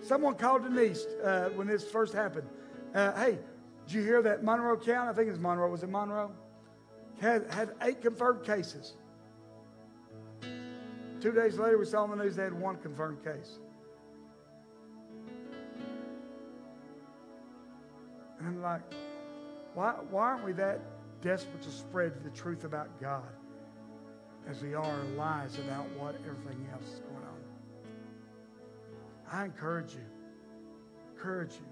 someone 0.00 0.36
called 0.36 0.62
Denise 0.62 1.06
uh, 1.24 1.48
when 1.56 1.66
this 1.66 1.82
first 1.90 2.12
happened. 2.12 2.48
Uh, 2.94 3.10
hey, 3.14 3.38
did 3.86 3.94
you 3.94 4.02
hear 4.04 4.22
that 4.22 4.44
Monroe 4.44 4.76
County? 4.76 5.10
I 5.10 5.12
think 5.12 5.28
it's 5.30 5.40
Monroe. 5.40 5.68
Was 5.68 5.82
it 5.82 5.90
Monroe? 5.90 6.30
Had, 7.20 7.52
had 7.52 7.74
eight 7.82 8.00
confirmed 8.00 8.44
cases. 8.44 8.94
Two 11.20 11.32
days 11.32 11.58
later, 11.58 11.78
we 11.78 11.84
saw 11.84 12.04
on 12.04 12.10
the 12.10 12.22
news 12.22 12.36
they 12.36 12.44
had 12.44 12.52
one 12.52 12.76
confirmed 12.76 13.24
case. 13.24 13.58
And 18.38 18.48
I'm 18.48 18.62
like, 18.62 18.82
why, 19.74 19.94
why 20.10 20.22
aren't 20.30 20.44
we 20.44 20.52
that 20.52 20.80
desperate 21.20 21.62
to 21.62 21.70
spread 21.70 22.22
the 22.22 22.30
truth 22.30 22.64
about 22.64 22.88
God 23.00 23.22
as 24.48 24.62
we 24.62 24.74
are 24.74 25.02
lies 25.16 25.58
about 25.58 25.88
what 25.98 26.14
everything 26.26 26.66
else 26.72 26.84
is 26.84 27.00
going 27.00 27.16
on? 27.16 27.38
I 29.30 29.44
encourage 29.44 29.94
you. 29.94 30.04
Encourage 31.14 31.52
you. 31.52 31.66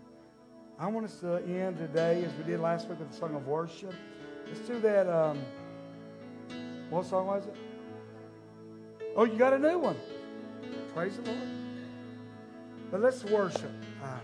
I 0.78 0.88
want 0.88 1.06
us 1.06 1.20
to 1.20 1.42
end 1.44 1.78
today 1.78 2.22
as 2.24 2.32
we 2.34 2.44
did 2.44 2.60
last 2.60 2.88
week 2.88 2.98
with 2.98 3.10
the 3.10 3.16
song 3.16 3.34
of 3.34 3.46
worship. 3.46 3.94
Let's 4.46 4.60
do 4.60 4.78
that. 4.80 5.08
Um, 5.08 5.40
what 6.90 7.06
song 7.06 7.26
was 7.26 7.46
it? 7.46 7.56
Oh, 9.16 9.24
you 9.24 9.36
got 9.38 9.54
a 9.54 9.58
new 9.58 9.78
one. 9.78 9.96
Praise 10.94 11.16
the 11.16 11.22
Lord. 11.30 11.48
But 12.90 13.00
let's 13.00 13.24
worship. 13.24 13.72
Uh, 14.02 14.18